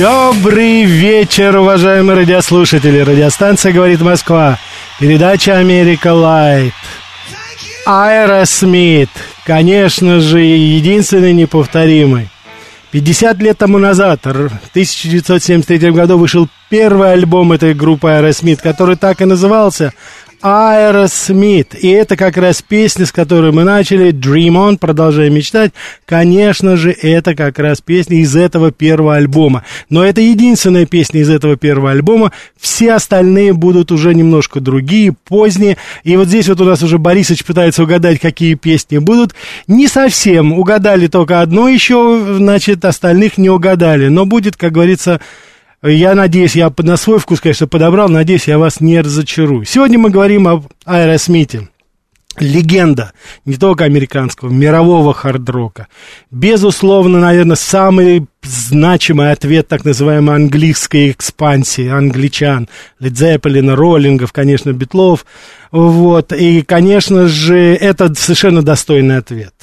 Добрый 0.00 0.84
вечер, 0.84 1.58
уважаемые 1.58 2.16
радиослушатели. 2.16 3.00
Радиостанция 3.00 3.70
«Говорит 3.70 4.00
Москва». 4.00 4.58
Передача 4.98 5.58
«Америка 5.58 6.14
Light». 6.14 6.72
Aerosmith. 7.84 9.10
Конечно 9.44 10.20
же, 10.20 10.40
единственный 10.40 11.34
неповторимый. 11.34 12.30
50 12.92 13.42
лет 13.42 13.58
тому 13.58 13.76
назад, 13.76 14.20
в 14.24 14.28
1973 14.70 15.90
году, 15.90 16.16
вышел 16.16 16.48
первый 16.70 17.12
альбом 17.12 17.52
этой 17.52 17.74
группы 17.74 18.08
Aerosmith, 18.08 18.60
который 18.62 18.96
так 18.96 19.20
и 19.20 19.26
назывался 19.26 19.92
Аэросмит. 20.42 21.74
И 21.74 21.88
это 21.88 22.16
как 22.16 22.36
раз 22.36 22.62
песня, 22.62 23.04
с 23.04 23.12
которой 23.12 23.52
мы 23.52 23.64
начали, 23.64 24.10
Dream 24.10 24.54
On, 24.54 24.78
продолжая 24.78 25.28
мечтать. 25.30 25.72
Конечно 26.06 26.76
же, 26.76 26.92
это 26.92 27.34
как 27.34 27.58
раз 27.58 27.80
песня 27.80 28.18
из 28.18 28.34
этого 28.34 28.72
первого 28.72 29.16
альбома. 29.16 29.64
Но 29.90 30.04
это 30.04 30.20
единственная 30.20 30.86
песня 30.86 31.20
из 31.20 31.30
этого 31.30 31.56
первого 31.56 31.90
альбома. 31.90 32.32
Все 32.58 32.94
остальные 32.94 33.52
будут 33.52 33.92
уже 33.92 34.14
немножко 34.14 34.60
другие, 34.60 35.12
поздние. 35.12 35.76
И 36.04 36.16
вот 36.16 36.28
здесь 36.28 36.48
вот 36.48 36.60
у 36.60 36.64
нас 36.64 36.82
уже 36.82 36.98
Борисович 36.98 37.44
пытается 37.44 37.82
угадать, 37.82 38.18
какие 38.18 38.54
песни 38.54 38.98
будут. 38.98 39.34
Не 39.66 39.88
совсем. 39.88 40.52
Угадали 40.52 41.06
только 41.06 41.42
одно 41.42 41.68
еще, 41.68 42.36
значит, 42.38 42.84
остальных 42.84 43.36
не 43.36 43.50
угадали. 43.50 44.08
Но 44.08 44.24
будет, 44.24 44.56
как 44.56 44.72
говорится, 44.72 45.20
я 45.82 46.14
надеюсь, 46.14 46.56
я 46.56 46.72
на 46.78 46.96
свой 46.96 47.18
вкус, 47.18 47.40
конечно, 47.40 47.66
подобрал, 47.66 48.08
надеюсь, 48.08 48.48
я 48.48 48.58
вас 48.58 48.80
не 48.80 49.00
разочарую. 49.00 49.64
Сегодня 49.64 49.98
мы 49.98 50.10
говорим 50.10 50.46
об 50.46 50.66
Аэросмите. 50.84 51.68
Легенда 52.38 53.12
не 53.44 53.56
только 53.56 53.84
американского, 53.84 54.50
мирового 54.50 55.12
хард-рока. 55.12 55.88
Безусловно, 56.30 57.18
наверное, 57.18 57.56
самый 57.56 58.26
значимый 58.42 59.32
ответ 59.32 59.66
так 59.66 59.84
называемой 59.84 60.36
английской 60.36 61.10
экспансии 61.10 61.88
англичан, 61.88 62.68
Лед 63.00 63.18
Зеппелина, 63.18 63.74
Роллингов, 63.74 64.32
конечно, 64.32 64.72
Битлов. 64.72 65.26
Вот. 65.72 66.32
И, 66.32 66.62
конечно 66.62 67.26
же, 67.26 67.56
это 67.74 68.14
совершенно 68.14 68.62
достойный 68.62 69.16
ответ. 69.16 69.54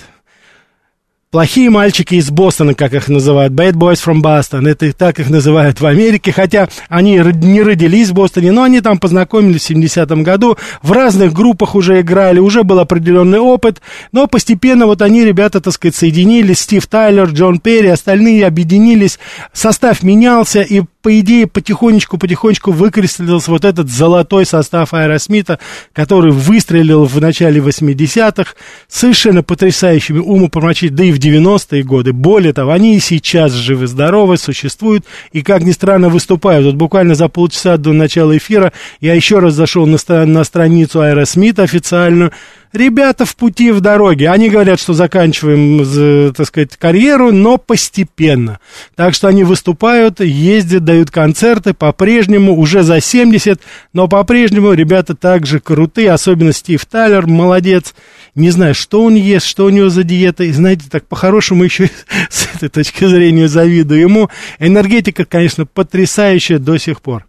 Плохие 1.29 1.69
мальчики 1.69 2.15
из 2.15 2.31
Бостона, 2.31 2.73
как 2.73 2.93
их 2.93 3.09
называют, 3.09 3.51
Bad 3.51 3.73
Boys 3.73 3.99
from 4.01 4.21
Boston, 4.21 4.65
это 4.65 4.93
так 4.93 5.19
их 5.19 5.29
называют 5.29 5.81
в 5.81 5.85
Америке, 5.85 6.31
хотя 6.31 6.69
они 6.87 7.15
не 7.17 7.61
родились 7.61 8.11
в 8.11 8.13
Бостоне, 8.13 8.53
но 8.53 8.63
они 8.63 8.79
там 8.79 8.97
познакомились 8.97 9.65
в 9.65 9.71
70-м 9.71 10.23
году, 10.23 10.57
в 10.81 10.93
разных 10.93 11.33
группах 11.33 11.75
уже 11.75 11.99
играли, 11.99 12.39
уже 12.39 12.63
был 12.63 12.79
определенный 12.79 13.39
опыт, 13.39 13.81
но 14.13 14.27
постепенно 14.27 14.85
вот 14.85 15.01
они, 15.01 15.25
ребята, 15.25 15.59
так 15.59 15.73
сказать, 15.73 15.97
соединились, 15.97 16.61
Стив 16.61 16.87
Тайлер, 16.87 17.27
Джо 17.27 17.59
Перри, 17.59 17.89
остальные 17.89 18.47
объединились, 18.47 19.19
состав 19.51 20.03
менялся, 20.03 20.61
и 20.61 20.83
по 21.07 21.19
идее, 21.21 21.47
потихонечку-потихонечку 21.47 22.73
выкристаллился 22.73 23.49
вот 23.49 23.63
этот 23.63 23.89
золотой 23.89 24.45
состав 24.45 24.93
Аэросмита, 24.93 25.57
который 25.93 26.33
выстрелил 26.33 27.05
в 27.05 27.21
начале 27.21 27.61
80-х 27.61 28.55
совершенно 28.89 29.41
потрясающими 29.41 30.19
умопомрачить, 30.19 30.95
да 30.95 31.05
и 31.05 31.13
в 31.13 31.17
90-е 31.17 31.83
годы. 31.83 32.11
Более 32.11 32.51
того, 32.51 32.73
они 32.73 32.97
и 32.97 32.99
сейчас 32.99 33.53
живы-здоровы, 33.53 34.37
существуют, 34.37 35.05
и, 35.31 35.43
как 35.43 35.61
ни 35.61 35.71
странно, 35.71 36.09
выступают. 36.09 36.65
Вот 36.65 36.75
буквально 36.75 37.15
за 37.15 37.29
полчаса 37.29 37.77
до 37.77 37.93
начала 37.93 38.35
эфира 38.35 38.73
я 38.99 39.13
еще 39.13 39.39
раз 39.39 39.53
зашел 39.53 39.85
на, 39.85 40.25
на 40.25 40.43
страницу 40.43 40.99
Аэросмита 40.99 41.63
официальную, 41.63 42.33
ребята 42.77 43.25
в 43.25 43.35
пути, 43.35 43.71
в 43.71 43.81
дороге. 43.81 44.29
Они 44.29 44.49
говорят, 44.49 44.79
что 44.79 44.93
заканчиваем, 44.93 46.33
так 46.33 46.47
сказать, 46.47 46.77
карьеру, 46.77 47.31
но 47.31 47.57
постепенно. 47.57 48.59
Так 48.95 49.13
что 49.13 49.27
они 49.27 49.43
выступают, 49.43 50.19
ездят, 50.19 50.85
дают 50.85 51.11
концерты, 51.11 51.73
по-прежнему, 51.73 52.55
уже 52.57 52.83
за 52.83 53.01
70, 53.01 53.59
но 53.93 54.07
по-прежнему 54.07 54.73
ребята 54.73 55.15
также 55.15 55.59
крутые, 55.59 56.11
особенно 56.11 56.53
Стив 56.53 56.85
Тайлер, 56.85 57.27
молодец. 57.27 57.93
Не 58.35 58.51
знаю, 58.51 58.75
что 58.75 59.03
он 59.03 59.15
ест, 59.15 59.45
что 59.45 59.65
у 59.65 59.69
него 59.69 59.89
за 59.89 60.03
диета, 60.03 60.43
и 60.43 60.51
знаете, 60.51 60.85
так 60.89 61.07
по-хорошему 61.07 61.63
еще 61.63 61.89
с 62.29 62.47
этой 62.55 62.69
точки 62.69 63.05
зрения 63.05 63.47
завидую 63.47 63.99
ему. 63.99 64.29
Энергетика, 64.59 65.25
конечно, 65.25 65.65
потрясающая 65.65 66.59
до 66.59 66.77
сих 66.77 67.01
пор. 67.01 67.25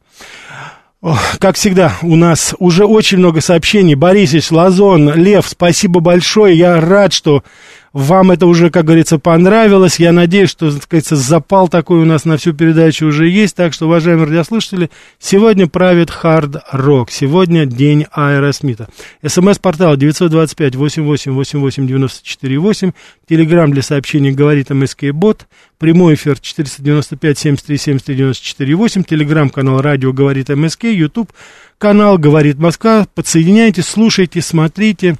Как 1.38 1.54
всегда, 1.54 1.96
у 2.02 2.16
нас 2.16 2.54
уже 2.58 2.84
очень 2.84 3.18
много 3.18 3.40
сообщений. 3.40 3.94
Борисович, 3.94 4.50
Лазон, 4.50 5.14
Лев, 5.14 5.46
спасибо 5.48 6.00
большое. 6.00 6.56
Я 6.56 6.80
рад, 6.80 7.12
что 7.12 7.44
вам 7.92 8.30
это 8.30 8.46
уже, 8.46 8.70
как 8.70 8.84
говорится, 8.84 9.18
понравилось. 9.18 9.98
Я 9.98 10.12
надеюсь, 10.12 10.50
что, 10.50 10.70
так 10.70 10.82
сказать, 10.82 11.06
запал 11.06 11.68
такой 11.68 12.00
у 12.00 12.04
нас 12.04 12.24
на 12.24 12.36
всю 12.36 12.52
передачу 12.52 13.06
уже 13.06 13.28
есть. 13.28 13.56
Так 13.56 13.72
что, 13.72 13.86
уважаемые 13.86 14.26
радиослушатели, 14.26 14.90
сегодня 15.18 15.66
правит 15.66 16.10
хард-рок. 16.10 17.10
Сегодня 17.10 17.64
день 17.66 18.06
Аэросмита. 18.12 18.88
СМС-портал 19.26 19.96
925-88-88-94-8. 19.96 22.92
Телеграмм 23.28 23.72
для 23.72 23.82
сообщений 23.82 24.30
говорит 24.32 24.70
МСК 24.70 25.06
Бот. 25.12 25.48
Прямой 25.78 26.14
эфир 26.14 26.34
495-73-73-94-8. 26.34 29.04
Телеграмм-канал 29.08 29.80
радио 29.80 30.12
говорит 30.12 30.50
МСК. 30.50 30.84
Ютуб 30.84 31.32
канал 31.78 32.18
говорит 32.18 32.58
Москва. 32.58 33.06
Подсоединяйтесь, 33.14 33.86
слушайте, 33.86 34.42
смотрите. 34.42 35.16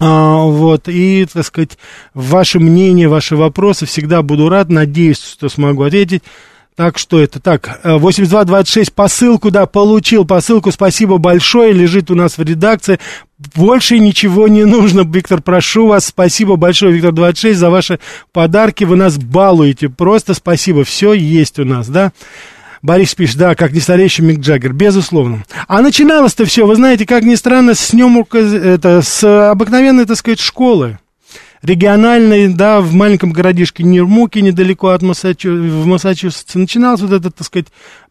А, 0.00 0.44
вот, 0.44 0.88
и, 0.88 1.26
так 1.32 1.44
сказать, 1.44 1.78
ваше 2.14 2.60
мнение, 2.60 3.08
ваши 3.08 3.36
вопросы 3.36 3.86
всегда 3.86 4.22
буду 4.22 4.48
рад, 4.48 4.68
надеюсь, 4.68 5.20
что 5.20 5.48
смогу 5.48 5.82
ответить. 5.82 6.22
Так 6.76 6.96
что 6.96 7.18
это 7.18 7.40
так, 7.40 7.80
8226 7.82 8.92
посылку, 8.92 9.50
да, 9.50 9.66
получил 9.66 10.24
посылку, 10.24 10.70
спасибо 10.70 11.18
большое, 11.18 11.72
лежит 11.72 12.08
у 12.08 12.14
нас 12.14 12.38
в 12.38 12.42
редакции. 12.44 13.00
Больше 13.56 13.98
ничего 13.98 14.46
не 14.46 14.64
нужно, 14.64 15.00
Виктор, 15.00 15.42
прошу 15.42 15.88
вас, 15.88 16.06
спасибо 16.06 16.54
большое, 16.54 16.92
Виктор 16.92 17.10
26, 17.10 17.58
за 17.58 17.70
ваши 17.70 17.98
подарки, 18.32 18.84
вы 18.84 18.94
нас 18.94 19.18
балуете, 19.18 19.88
просто 19.88 20.34
спасибо, 20.34 20.84
все 20.84 21.14
есть 21.14 21.58
у 21.58 21.64
нас, 21.64 21.88
да. 21.88 22.12
Борис 22.82 23.14
пишет, 23.14 23.38
да, 23.38 23.54
как 23.54 23.72
не 23.72 23.80
старейший 23.80 24.24
Мик 24.24 24.40
Джаггер, 24.40 24.72
безусловно. 24.72 25.44
А 25.66 25.80
начиналось-то 25.80 26.44
все, 26.44 26.66
вы 26.66 26.76
знаете, 26.76 27.06
как 27.06 27.24
ни 27.24 27.34
странно, 27.34 27.74
с 27.74 27.90
днем, 27.90 28.24
это, 28.30 29.02
с 29.02 29.50
обыкновенной, 29.50 30.04
так 30.04 30.16
сказать, 30.16 30.40
школы. 30.40 30.98
Региональной, 31.62 32.48
да, 32.48 32.80
в 32.80 32.92
маленьком 32.92 33.32
городишке 33.32 33.82
Нипмуке, 33.82 34.42
недалеко 34.42 34.88
от 34.88 35.02
Массачу... 35.02 35.50
в 35.50 35.86
Массачусетсе, 35.86 36.58
начинался 36.58 37.06
вот 37.06 37.14
этот, 37.14 37.34
так 37.34 37.46
сказать, 37.46 37.66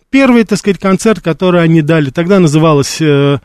первый, 0.10 0.44
так 0.44 0.60
сказать, 0.60 0.80
концерт, 0.80 1.22
который 1.22 1.64
они 1.64 1.82
дали. 1.82 2.10
Тогда 2.10 2.40
называлось 2.40 2.98
э, 3.00 3.40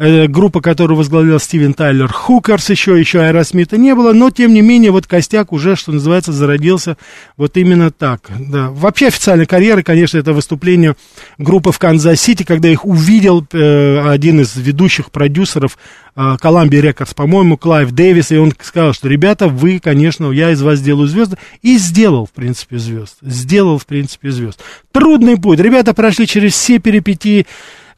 Э, 0.00 0.28
группа, 0.28 0.60
которую 0.60 0.96
возглавлял 0.96 1.40
Стивен 1.40 1.74
Тайлер, 1.74 2.06
Hookers 2.06 2.70
еще, 2.70 3.00
еще 3.00 3.20
Аэросмита 3.20 3.76
не 3.76 3.96
было, 3.96 4.12
но, 4.12 4.30
тем 4.30 4.54
не 4.54 4.60
менее, 4.60 4.92
вот 4.92 5.08
костяк 5.08 5.52
уже, 5.52 5.74
что 5.74 5.90
называется, 5.90 6.30
зародился 6.30 6.96
вот 7.36 7.56
именно 7.56 7.90
так, 7.90 8.30
да. 8.38 8.70
Вообще 8.70 9.08
официальная 9.08 9.46
карьера, 9.46 9.82
конечно, 9.82 10.16
это 10.18 10.32
выступление 10.32 10.94
группы 11.36 11.72
в 11.72 11.80
Канзас-Сити, 11.80 12.44
когда 12.44 12.68
их 12.68 12.84
увидел 12.84 13.44
э, 13.52 14.08
один 14.08 14.40
из 14.40 14.54
ведущих 14.54 15.10
продюсеров 15.10 15.76
э, 16.14 16.20
Columbia 16.40 16.80
Records, 16.80 17.16
по-моему, 17.16 17.56
Клайв 17.56 17.90
Дэвис, 17.90 18.30
и 18.30 18.36
он 18.36 18.52
сказал, 18.62 18.92
что, 18.92 19.08
ребята, 19.08 19.48
вы, 19.48 19.80
конечно, 19.80 20.30
я 20.30 20.52
из 20.52 20.62
вас 20.62 20.78
сделаю 20.78 21.08
звезды, 21.08 21.38
и 21.62 21.76
сделал, 21.76 22.26
в 22.26 22.30
принципе, 22.30 22.78
звезд, 22.78 23.16
сделал, 23.20 23.78
в 23.78 23.86
принципе, 23.86 24.30
звезд. 24.30 24.60
Трудный 24.92 25.38
путь, 25.38 25.58
ребята 25.58 25.92
прошли 25.92 26.28
через 26.28 26.52
все 26.52 26.78
перипетии, 26.78 27.48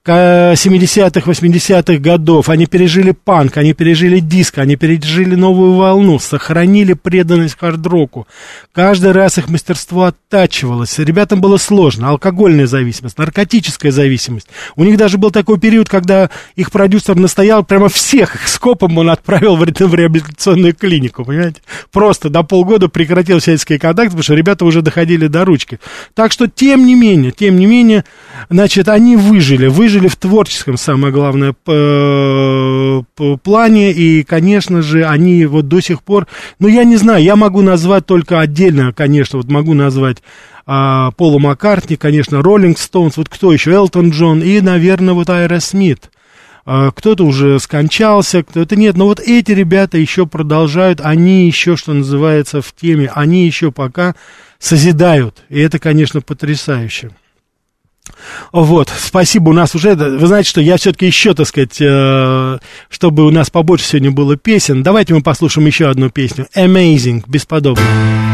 70-х, 0.04 1.30
80-х 1.30 1.98
годов. 1.98 2.48
Они 2.48 2.66
пережили 2.66 3.12
панк, 3.12 3.56
они 3.58 3.74
пережили 3.74 4.20
диско, 4.20 4.58
они 4.58 4.76
пережили 4.76 5.34
новую 5.34 5.74
волну, 5.74 6.18
сохранили 6.18 6.94
преданность 6.94 7.58
хард-року. 7.58 8.26
Каждый 8.72 9.12
раз 9.12 9.38
их 9.38 9.48
мастерство 9.48 10.04
оттачивалось. 10.04 10.98
Ребятам 10.98 11.40
было 11.40 11.58
сложно. 11.58 12.08
Алкогольная 12.08 12.66
зависимость, 12.66 13.18
наркотическая 13.18 13.92
зависимость. 13.92 14.48
У 14.76 14.84
них 14.84 14.96
даже 14.96 15.18
был 15.18 15.30
такой 15.30 15.58
период, 15.58 15.88
когда 15.88 16.30
их 16.56 16.70
продюсер 16.70 17.16
настоял 17.16 17.64
прямо 17.64 17.88
всех 17.88 18.36
их 18.36 18.48
скопом 18.48 18.96
он 18.98 19.10
отправил 19.10 19.56
в, 19.56 19.64
реабилитационную 19.64 20.74
клинику, 20.74 21.24
понимаете? 21.24 21.60
Просто 21.92 22.30
до 22.30 22.42
полгода 22.42 22.88
прекратил 22.88 23.38
всяческие 23.40 23.78
контакты, 23.78 24.10
потому 24.10 24.22
что 24.22 24.34
ребята 24.34 24.64
уже 24.64 24.82
доходили 24.82 25.26
до 25.26 25.44
ручки. 25.44 25.78
Так 26.14 26.32
что, 26.32 26.46
тем 26.46 26.86
не 26.86 26.94
менее, 26.94 27.32
тем 27.32 27.56
не 27.56 27.66
менее, 27.66 28.04
значит, 28.48 28.88
они 28.88 29.16
выжили, 29.16 29.66
выжили 29.66 29.89
выжили 29.90 30.08
в 30.08 30.16
творческом, 30.16 30.76
самое 30.76 31.12
главное, 31.12 31.52
плане, 33.42 33.92
и, 33.92 34.22
конечно 34.22 34.82
же, 34.82 35.04
они 35.04 35.46
вот 35.46 35.66
до 35.68 35.80
сих 35.80 36.02
пор, 36.02 36.28
ну, 36.60 36.68
я 36.68 36.84
не 36.84 36.96
знаю, 36.96 37.24
я 37.24 37.34
могу 37.34 37.60
назвать 37.62 38.06
только 38.06 38.40
отдельно, 38.40 38.92
конечно, 38.92 39.38
вот 39.38 39.50
могу 39.50 39.74
назвать 39.74 40.18
а, 40.64 41.10
Пола 41.12 41.40
Маккартни, 41.40 41.96
конечно, 41.96 42.40
Роллинг 42.40 42.78
Стоунс, 42.78 43.16
вот 43.16 43.28
кто 43.28 43.52
еще, 43.52 43.72
Элтон 43.72 44.10
Джон 44.10 44.42
и, 44.42 44.60
наверное, 44.60 45.14
вот 45.14 45.28
Айра 45.28 45.58
Смит. 45.58 46.10
а, 46.64 46.92
кто-то 46.92 47.24
уже 47.24 47.58
скончался, 47.58 48.44
кто-то 48.44 48.76
нет. 48.76 48.96
Но 48.96 49.06
вот 49.06 49.18
эти 49.18 49.50
ребята 49.50 49.98
еще 49.98 50.26
продолжают, 50.26 51.00
они 51.00 51.46
еще, 51.46 51.76
что 51.76 51.92
называется, 51.94 52.62
в 52.62 52.72
теме, 52.72 53.10
они 53.12 53.44
еще 53.44 53.72
пока 53.72 54.14
созидают. 54.60 55.42
И 55.48 55.58
это, 55.58 55.80
конечно, 55.80 56.20
потрясающе. 56.20 57.10
Вот, 58.52 58.88
спасибо, 58.96 59.50
у 59.50 59.52
нас 59.52 59.74
уже, 59.74 59.94
вы 59.94 60.26
знаете, 60.26 60.48
что 60.48 60.60
я 60.60 60.76
все-таки 60.76 61.06
еще, 61.06 61.34
так 61.34 61.46
сказать, 61.46 61.76
э, 61.80 62.58
чтобы 62.88 63.26
у 63.26 63.30
нас 63.30 63.50
побольше 63.50 63.84
сегодня 63.84 64.10
было 64.10 64.36
песен, 64.36 64.82
давайте 64.82 65.14
мы 65.14 65.22
послушаем 65.22 65.66
еще 65.66 65.88
одну 65.88 66.10
песню, 66.10 66.46
Amazing, 66.54 67.24
бесподобно. 67.26 68.29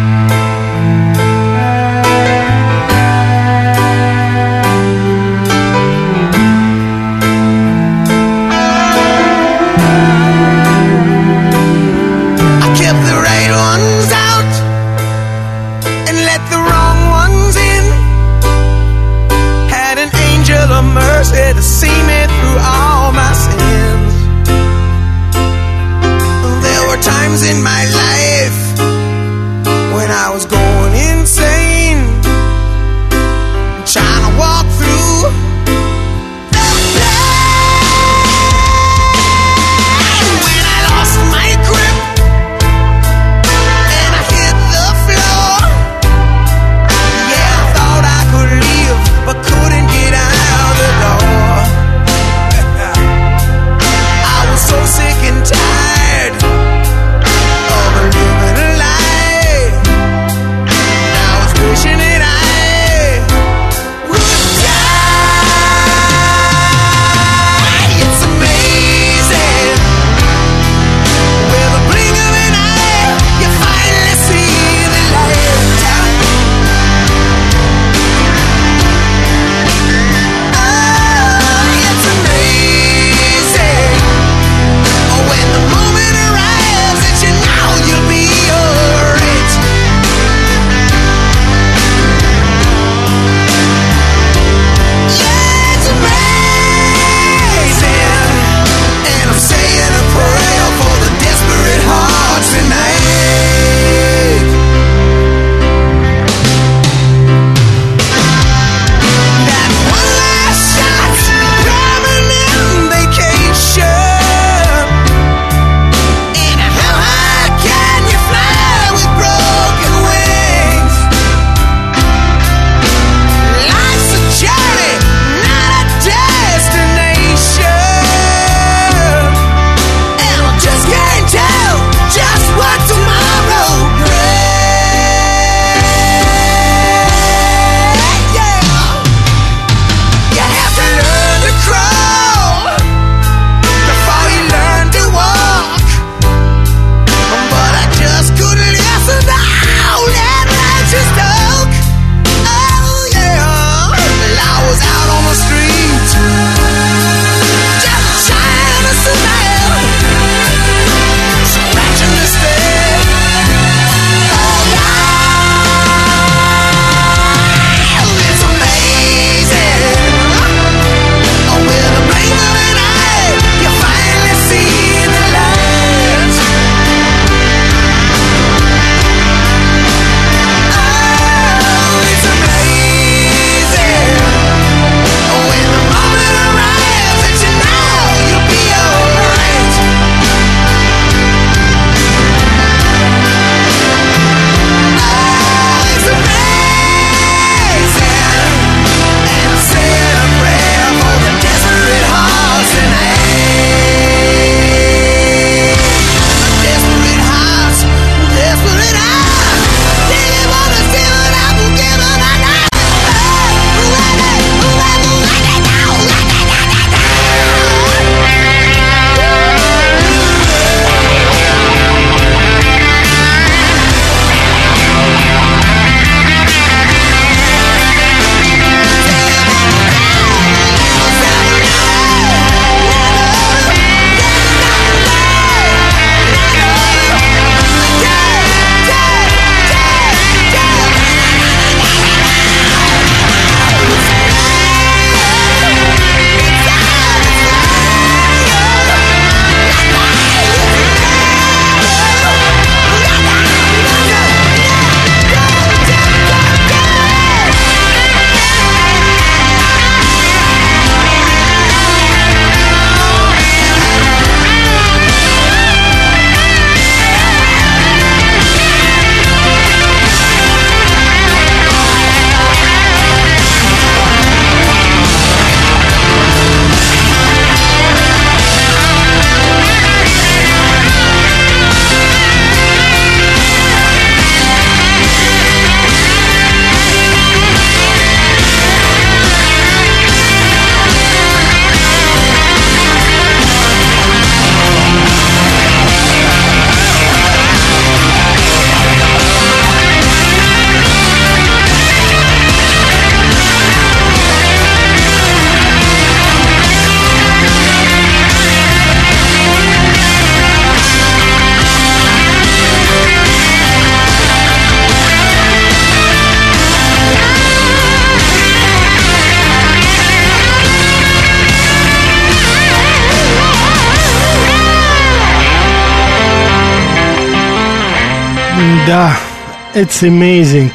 It's 329.77 330.03
amazing. 330.03 330.73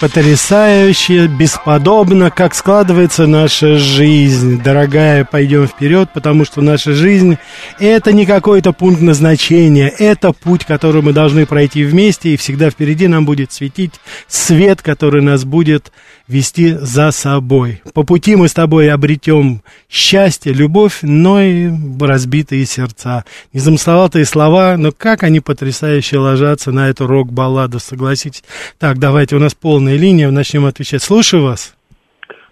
Потрясающе, 0.00 1.28
бесподобно, 1.28 2.30
как 2.30 2.54
складывается 2.54 3.26
наша 3.26 3.78
жизнь. 3.78 4.60
Дорогая, 4.60 5.24
пойдем 5.24 5.66
вперед, 5.66 6.10
потому 6.12 6.44
что 6.44 6.60
наша 6.60 6.92
жизнь– 6.92 7.38
это 7.78 8.12
не 8.12 8.26
какой-то 8.26 8.74
пункт 8.74 9.00
назначения, 9.00 9.88
это 9.88 10.32
путь, 10.32 10.66
который 10.66 11.00
мы 11.00 11.14
должны 11.14 11.46
пройти 11.46 11.84
вместе, 11.84 12.34
и 12.34 12.36
всегда 12.36 12.68
впереди 12.68 13.06
нам 13.06 13.24
будет 13.24 13.52
светить 13.52 13.94
свет, 14.28 14.82
который 14.82 15.22
нас 15.22 15.44
будет 15.44 15.90
вести 16.28 16.72
за 16.72 17.10
собой. 17.10 17.82
По 17.94 18.04
пути 18.04 18.36
мы 18.36 18.48
с 18.48 18.54
тобой 18.54 18.90
обретем 18.90 19.60
счастье, 19.90 20.52
любовь, 20.52 21.00
но 21.02 21.40
и 21.40 21.70
разбитые 22.00 22.64
сердца. 22.64 23.24
Незамысловатые 23.52 24.24
слова, 24.24 24.76
но 24.78 24.90
как 24.96 25.22
они 25.22 25.40
потрясающе 25.40 26.18
ложатся 26.18 26.72
на 26.72 26.88
эту 26.88 27.06
рок-балладу, 27.06 27.78
согласитесь. 27.78 28.44
Так, 28.78 28.98
давайте, 28.98 29.36
у 29.36 29.38
нас 29.38 29.54
полная 29.54 29.96
линия, 29.96 30.30
начнем 30.30 30.64
отвечать. 30.64 31.02
Слушаю 31.02 31.44
вас. 31.44 31.76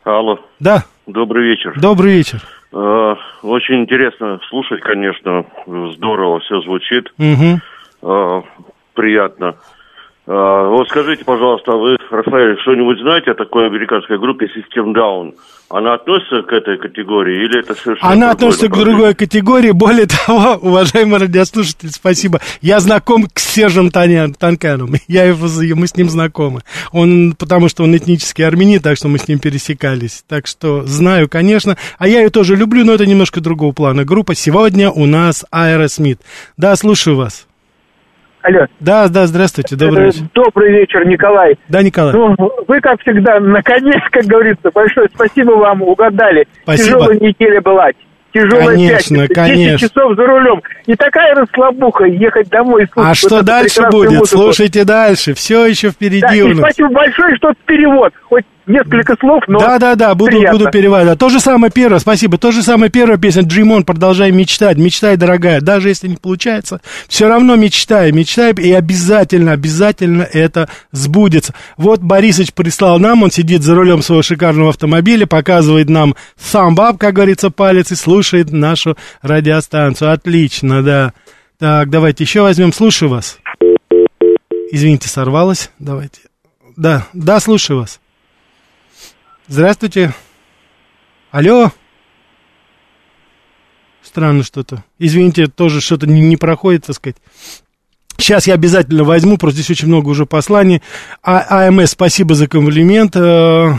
Алло. 0.04 0.38
Да. 0.60 0.84
Добрый 1.06 1.48
вечер. 1.48 1.74
Добрый 1.80 2.14
вечер. 2.14 2.42
Э, 2.72 3.14
очень 3.42 3.82
интересно 3.82 4.40
слушать, 4.48 4.80
конечно, 4.80 5.44
здорово 5.66 6.40
все 6.40 6.60
звучит. 6.62 7.12
Угу. 7.18 8.44
Приятно. 8.94 9.56
А, 10.24 10.68
вот 10.68 10.88
скажите, 10.88 11.24
пожалуйста, 11.24 11.72
вы, 11.72 11.96
Рафаэль, 12.10 12.56
что-нибудь 12.62 13.00
знаете 13.00 13.32
о 13.32 13.34
такой 13.34 13.66
американской 13.66 14.18
группе 14.18 14.46
System 14.46 14.94
Down? 14.94 15.34
Она 15.68 15.94
относится 15.94 16.42
к 16.42 16.52
этой 16.52 16.78
категории 16.78 17.44
или 17.44 17.58
это 17.58 17.74
совершенно 17.74 18.12
Она 18.12 18.30
относится 18.30 18.68
к 18.68 18.76
другой 18.76 19.14
категории. 19.14 19.72
Более 19.72 20.06
того, 20.06 20.58
уважаемый 20.62 21.18
радиослушатель, 21.18 21.90
спасибо. 21.90 22.40
Я 22.60 22.78
знаком 22.78 23.26
с 23.34 23.42
Сержем 23.42 23.90
Танкяном. 23.90 24.92
Я 25.08 25.24
его, 25.24 25.48
мы 25.74 25.86
с 25.88 25.96
ним 25.96 26.08
знакомы. 26.08 26.60
Он, 26.92 27.34
потому 27.36 27.68
что 27.68 27.82
он 27.82 27.96
этнический 27.96 28.46
армянин, 28.46 28.80
так 28.80 28.96
что 28.96 29.08
мы 29.08 29.18
с 29.18 29.26
ним 29.26 29.40
пересекались. 29.40 30.24
Так 30.28 30.46
что 30.46 30.82
знаю, 30.82 31.28
конечно. 31.28 31.76
А 31.98 32.06
я 32.06 32.20
ее 32.20 32.30
тоже 32.30 32.54
люблю, 32.54 32.84
но 32.84 32.92
это 32.92 33.06
немножко 33.06 33.40
другого 33.40 33.72
плана. 33.72 34.04
Группа 34.04 34.34
сегодня 34.34 34.90
у 34.90 35.06
нас 35.06 35.44
Аэросмит. 35.50 36.20
Да, 36.56 36.76
слушаю 36.76 37.16
вас. 37.16 37.46
Алло. 38.42 38.66
Да, 38.80 39.08
да, 39.08 39.26
здравствуйте, 39.26 39.76
добрый 39.76 40.06
вечер. 40.06 40.22
Добрый 40.34 40.72
вечер, 40.72 41.06
Николай. 41.06 41.56
Да, 41.68 41.82
Николай. 41.82 42.12
Ну, 42.12 42.34
вы, 42.66 42.80
как 42.80 43.00
всегда, 43.00 43.38
наконец, 43.38 44.02
как 44.10 44.24
говорится, 44.24 44.70
большое 44.74 45.08
спасибо 45.14 45.52
вам, 45.52 45.82
угадали. 45.82 46.46
Спасибо. 46.64 46.98
Тяжелая 46.98 47.18
неделя 47.20 47.60
была. 47.60 47.88
Тяжелая 48.34 48.66
конечно, 48.66 49.28
пятница. 49.28 49.34
конечно. 49.34 49.78
10 49.78 49.80
часов 49.80 50.16
за 50.16 50.22
рулем. 50.26 50.62
И 50.86 50.96
такая 50.96 51.34
расслабуха 51.34 52.04
ехать 52.06 52.48
домой. 52.48 52.84
А 52.96 53.14
слушать 53.14 53.18
что 53.18 53.36
вот 53.36 53.44
дальше 53.44 53.82
будет? 53.90 54.10
Музыку. 54.10 54.26
Слушайте 54.26 54.84
дальше. 54.84 55.34
Все 55.34 55.66
еще 55.66 55.90
впереди 55.90 56.20
да, 56.22 56.32
у 56.32 56.48
и 56.48 56.54
нас. 56.54 56.58
спасибо 56.58 56.88
большое, 56.88 57.36
что 57.36 57.52
перевод. 57.66 58.12
Хоть 58.22 58.44
несколько 58.66 59.16
слов, 59.18 59.42
но 59.48 59.58
Да, 59.58 59.78
да, 59.78 59.94
да, 59.94 60.14
буду, 60.14 60.32
приятно. 60.32 60.58
буду 60.58 60.70
переводить. 60.70 61.18
То 61.18 61.28
же 61.28 61.40
самое 61.40 61.72
первое, 61.72 61.98
спасибо. 61.98 62.38
То 62.38 62.52
же 62.52 62.62
самое 62.62 62.90
первая 62.90 63.18
песня 63.18 63.42
Dream 63.42 63.76
On, 63.76 63.84
продолжай 63.84 64.30
мечтать. 64.30 64.76
Мечтай, 64.76 65.16
дорогая. 65.16 65.60
Даже 65.60 65.88
если 65.88 66.08
не 66.08 66.16
получается, 66.16 66.80
все 67.08 67.28
равно 67.28 67.56
мечтай, 67.56 68.12
мечтай, 68.12 68.52
и 68.52 68.72
обязательно, 68.72 69.52
обязательно 69.52 70.22
это 70.22 70.68
сбудется. 70.92 71.54
Вот 71.76 72.00
Борисович 72.00 72.52
прислал 72.52 72.98
нам, 72.98 73.22
он 73.22 73.30
сидит 73.30 73.62
за 73.62 73.74
рулем 73.74 74.02
своего 74.02 74.22
шикарного 74.22 74.70
автомобиля, 74.70 75.26
показывает 75.26 75.88
нам 75.88 76.14
thumb 76.38 76.76
up, 76.76 76.98
как 76.98 77.14
говорится, 77.14 77.50
палец, 77.50 77.90
и 77.92 77.96
слушает 77.96 78.52
нашу 78.52 78.96
радиостанцию. 79.22 80.12
Отлично, 80.12 80.82
да. 80.82 81.12
Так, 81.58 81.90
давайте 81.90 82.24
еще 82.24 82.42
возьмем. 82.42 82.72
Слушаю 82.72 83.08
вас. 83.10 83.38
Извините, 84.70 85.08
сорвалось. 85.08 85.70
Давайте. 85.78 86.20
Да, 86.76 87.06
да, 87.12 87.38
слушаю 87.40 87.80
вас. 87.80 88.00
Здравствуйте. 89.52 90.14
Алло. 91.30 91.70
Странно 94.02 94.44
что-то. 94.44 94.82
Извините, 94.98 95.46
тоже 95.46 95.82
что-то 95.82 96.06
не, 96.06 96.22
не 96.22 96.38
проходит, 96.38 96.86
так 96.86 96.96
сказать. 96.96 97.18
Сейчас 98.16 98.46
я 98.46 98.54
обязательно 98.54 99.04
возьму, 99.04 99.36
просто 99.36 99.60
здесь 99.60 99.76
очень 99.76 99.88
много 99.88 100.08
уже 100.08 100.24
посланий. 100.24 100.80
А, 101.22 101.66
АМС, 101.66 101.90
спасибо 101.90 102.34
за 102.34 102.48
комплимент. 102.48 103.14
Э, 103.14 103.74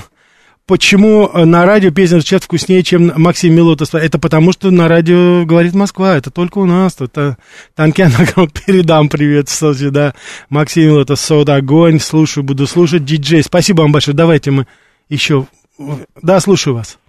Почему 0.68 1.28
на 1.34 1.66
радио 1.66 1.90
песня 1.90 2.18
звучат 2.18 2.44
вкуснее, 2.44 2.84
чем 2.84 3.12
Максим 3.16 3.56
Милотов? 3.56 3.96
Это 3.96 4.20
потому, 4.20 4.52
что 4.52 4.70
на 4.70 4.88
радио 4.88 5.44
говорит 5.44 5.74
Москва. 5.74 6.16
Это 6.16 6.30
только 6.30 6.60
у 6.60 6.66
нас. 6.66 6.98
Это 7.00 7.40
Танкян 7.74 8.12
передам 8.68 9.10
привет, 9.10 9.48
кстати, 9.48 9.90
да. 9.90 10.14
Максим 10.50 10.84
Милотов, 10.84 11.20
Сода, 11.20 11.56
огонь. 11.56 12.00
Слушаю, 12.00 12.44
буду 12.44 12.68
слушать. 12.68 13.06
Диджей, 13.06 13.42
спасибо 13.42 13.82
вам 13.82 13.92
большое. 13.92 14.16
Давайте 14.16 14.52
мы 14.52 14.68
еще... 15.10 15.48
Да, 15.78 16.40
слушаю 16.40 16.76
вас. 16.76 17.00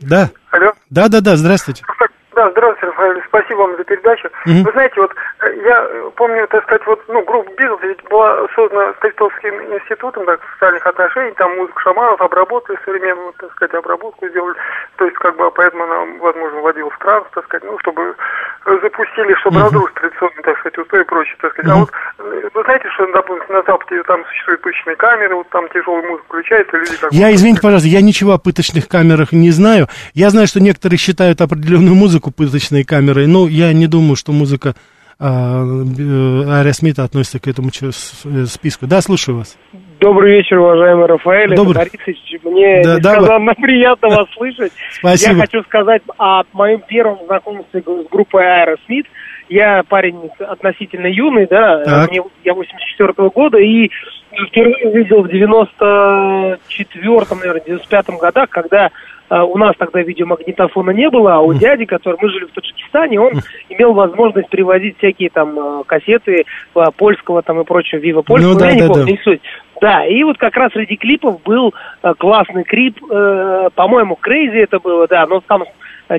Да. 0.00 0.30
Алло. 0.50 0.72
Да, 0.90 1.08
да, 1.08 1.20
да, 1.20 1.36
здравствуйте. 1.36 1.84
Да, 2.34 2.50
здравствуйте, 2.50 2.86
Рафаэль, 2.86 3.22
спасибо 3.28 3.58
вам 3.58 3.76
за 3.76 3.84
передачу. 3.84 4.28
Мгм. 4.46 4.62
Вы 4.62 4.72
знаете, 4.72 5.00
вот 5.00 5.12
э, 5.40 5.54
я 5.66 5.88
помню, 6.16 6.46
так 6.48 6.62
сказать, 6.64 6.86
вот, 6.86 7.00
ну, 7.08 7.22
группа 7.24 7.50
Битлз 7.50 7.80
ведь 7.82 8.02
была 8.08 8.46
создана 8.54 8.94
Столиповским 8.94 9.54
институтом, 9.74 10.24
так, 10.24 10.40
социальных 10.54 10.86
отношений, 10.86 11.32
там 11.36 11.54
музыку 11.56 11.78
шаманов 11.80 12.20
обработали 12.20 12.78
современную, 12.84 13.34
так 13.38 13.52
сказать, 13.52 13.74
обработку 13.74 14.28
сделали, 14.28 14.56
то 14.96 15.04
есть, 15.04 15.16
как 15.18 15.36
бы, 15.36 15.50
поэтому 15.50 15.84
она, 15.84 16.18
возможно, 16.20 16.60
вводила 16.60 16.90
в 16.90 16.98
транс, 16.98 17.26
так 17.34 17.44
сказать, 17.44 17.64
ну, 17.64 17.78
чтобы 17.80 18.14
э, 18.64 18.78
запустили, 18.82 19.34
чтобы 19.40 19.56
Мгм. 19.56 19.66
разрушить 19.66 19.94
традиционные, 19.96 20.42
так 20.42 20.58
сказать, 20.58 20.78
устои 20.78 21.00
и 21.00 21.04
прочее, 21.04 21.36
так 21.40 21.52
сказать. 21.52 21.70
А 21.70 21.74
Мгм. 21.74 21.80
вот, 21.80 21.90
э, 22.18 22.48
вы 22.54 22.62
знаете, 22.62 22.88
что, 22.94 23.06
допустим, 23.12 23.54
на 23.54 23.62
Западе 23.62 24.02
там 24.04 24.24
существуют 24.24 24.62
пыточные 24.62 24.96
камеры, 24.96 25.34
вот 25.34 25.50
там 25.50 25.68
тяжелую 25.68 26.02
музыку 26.08 26.26
включают, 26.28 26.72
и 26.72 26.76
люди 26.78 26.96
как 26.96 27.12
Я, 27.12 27.34
извините, 27.34 27.60
пожалуйста, 27.60 27.88
я 27.88 28.00
ничего 28.00 28.32
о 28.32 28.38
пыточных 28.38 28.88
камерах 28.88 29.32
не 29.32 29.50
знаю. 29.50 29.88
Я 30.14 30.30
знаю, 30.30 30.46
что 30.46 30.60
некоторые 30.60 30.98
считают 30.98 31.40
определенную 31.40 31.94
музыку 31.94 32.21
пыточной 32.30 32.84
камерой, 32.84 33.26
но 33.26 33.48
я 33.48 33.72
не 33.72 33.86
думаю, 33.86 34.16
что 34.16 34.32
музыка 34.32 34.74
а, 35.18 35.62
э, 35.62 36.50
Аэросмита 36.50 37.04
относится 37.04 37.38
к 37.38 37.46
этому 37.46 37.68
э, 37.68 37.90
списку. 38.46 38.86
Да, 38.86 39.00
слушаю 39.00 39.38
вас. 39.38 39.56
Добрый 40.00 40.38
вечер, 40.38 40.58
уважаемый 40.58 41.06
Рафаэль. 41.06 41.54
Добрый. 41.54 41.80
Это 41.80 41.90
Борисович. 41.96 42.40
Мне 42.42 42.82
Да, 42.82 42.98
да, 42.98 43.16
несказанно 43.16 43.54
приятно 43.60 44.08
вас 44.08 44.26
слышать. 44.36 44.72
Спасибо. 44.90 45.34
Я 45.34 45.40
хочу 45.42 45.62
сказать 45.62 46.02
о 46.18 46.42
моем 46.52 46.80
первом 46.80 47.18
знакомстве 47.26 47.82
с 47.82 48.10
группой 48.10 48.44
Аэросмит. 48.44 49.06
Я 49.48 49.82
парень 49.88 50.30
относительно 50.40 51.06
юный, 51.06 51.46
да, 51.46 51.84
Так. 51.84 52.10
мне, 52.10 52.20
я 52.42 52.54
84 52.54 53.28
года, 53.28 53.58
и 53.58 53.90
впервые 54.48 54.88
увидел 54.88 55.22
в 55.22 55.26
94-м, 55.26 57.38
наверное, 57.38 57.62
95-м 57.64 58.18
годах, 58.18 58.50
когда 58.50 58.90
у 59.40 59.56
нас 59.58 59.72
тогда 59.78 60.00
видеомагнитофона 60.02 60.90
не 60.90 61.08
было, 61.08 61.36
а 61.36 61.40
у 61.40 61.54
дяди, 61.54 61.84
который 61.86 62.18
мы 62.20 62.28
жили 62.28 62.44
в 62.44 62.52
Таджикистане, 62.52 63.20
он 63.20 63.32
имел 63.70 63.94
возможность 63.94 64.48
привозить 64.50 64.98
всякие 64.98 65.30
там 65.30 65.58
э, 65.58 65.82
кассеты 65.86 66.44
э, 66.74 66.80
польского 66.96 67.42
там 67.42 67.60
и 67.60 67.64
прочего, 67.64 67.98
Viva 68.00 68.22
польского, 68.22 68.52
Ну 68.54 68.58
да, 68.58 68.68
я 68.68 68.74
не 68.74 68.80
да, 68.82 68.86
помню, 68.88 69.04
да. 69.06 69.10
не 69.12 69.18
суть. 69.18 69.40
Да, 69.80 70.04
и 70.06 70.22
вот 70.22 70.38
как 70.38 70.54
раз 70.56 70.72
среди 70.72 70.96
клипов 70.96 71.42
был 71.42 71.74
классный 72.18 72.64
клип, 72.64 72.98
э, 73.10 73.68
по-моему, 73.74 74.16
Crazy 74.16 74.58
это 74.58 74.78
было, 74.78 75.06
да, 75.08 75.26
но 75.26 75.40
там 75.40 75.64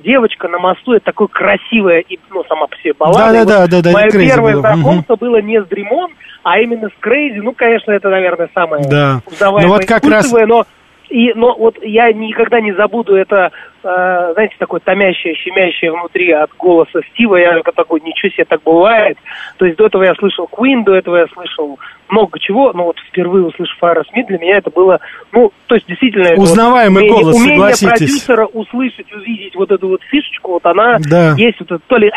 девочка 0.04 0.48
на 0.48 0.58
мосту, 0.58 0.94
это 0.94 1.06
такое 1.06 1.28
красивое, 1.28 2.00
и, 2.00 2.18
ну, 2.32 2.44
сама 2.50 2.68
по 2.68 2.76
себе 2.78 2.94
баллада. 2.98 3.46
Да, 3.46 3.68
да, 3.68 3.68
да, 3.68 3.82
да, 3.84 3.92
Мое 3.92 4.08
Crazy 4.08 4.28
первое 4.28 4.54
было, 4.54 4.62
знакомство 4.62 5.16
было 5.16 5.42
не 5.42 5.62
с 5.62 5.66
Dream 5.68 5.95
On, 5.95 6.12
а 6.44 6.60
именно 6.60 6.90
с 6.90 6.94
Crazy. 7.00 7.40
Ну, 7.40 7.54
конечно, 7.54 7.92
это, 7.92 8.10
наверное, 8.10 8.50
самое 8.56 8.84
Да. 8.90 9.22
узнаваемое, 9.32 9.68
Ну, 9.68 9.74
вот 9.78 9.86
как 9.86 10.04
раз- 10.06 10.32
но 10.32 10.66
и, 11.14 11.32
но 11.36 11.56
вот 11.56 11.78
я 11.84 12.12
никогда 12.12 12.60
не 12.60 12.74
забуду 12.74 13.16
это, 13.16 13.52
знаете, 13.84 14.56
такое 14.58 14.80
томящее, 14.80 15.36
щемящее 15.36 15.92
внутри 15.92 16.32
от 16.32 16.50
голоса 16.58 17.02
Стива. 17.14 17.36
Я 17.36 17.62
такой, 17.76 18.00
ничего 18.02 18.32
себе, 18.32 18.46
так 18.46 18.62
бывает. 18.64 19.18
То 19.58 19.66
есть 19.66 19.78
до 19.78 19.88
этого 19.88 20.04
я 20.04 20.16
слышал 20.16 20.48
Queen, 20.52 20.84
до 20.84 20.96
этого 20.96 21.18
я 21.18 21.28
слышал 21.34 21.78
много 22.10 22.40
чего, 22.40 22.72
но 22.74 22.86
вот 22.86 22.98
впервые 23.10 23.46
услышав 23.46 23.82
Аэросмит, 23.82 24.28
для 24.28 24.38
меня 24.38 24.58
это 24.58 24.70
было, 24.70 25.00
ну, 25.32 25.52
то 25.68 25.76
есть 25.76 25.88
действительно... 25.88 26.26
это 26.28 26.36
вот 26.36 26.44
Узнаваемый 26.44 27.04
умение- 27.04 27.22
голос, 27.24 27.36
умение 27.36 27.74
продюсера 27.82 28.46
услышать, 28.46 29.12
увидеть 29.12 29.56
вот 29.56 29.72
эту 29.72 29.88
вот 29.88 30.02
фишечку, 30.04 30.52
вот 30.52 30.66
она 30.66 30.98
Да. 31.00 31.34
есть 31.38 31.60
вот 31.60 31.72
это 31.72 31.82
то 31.88 31.98
ли 31.98 32.12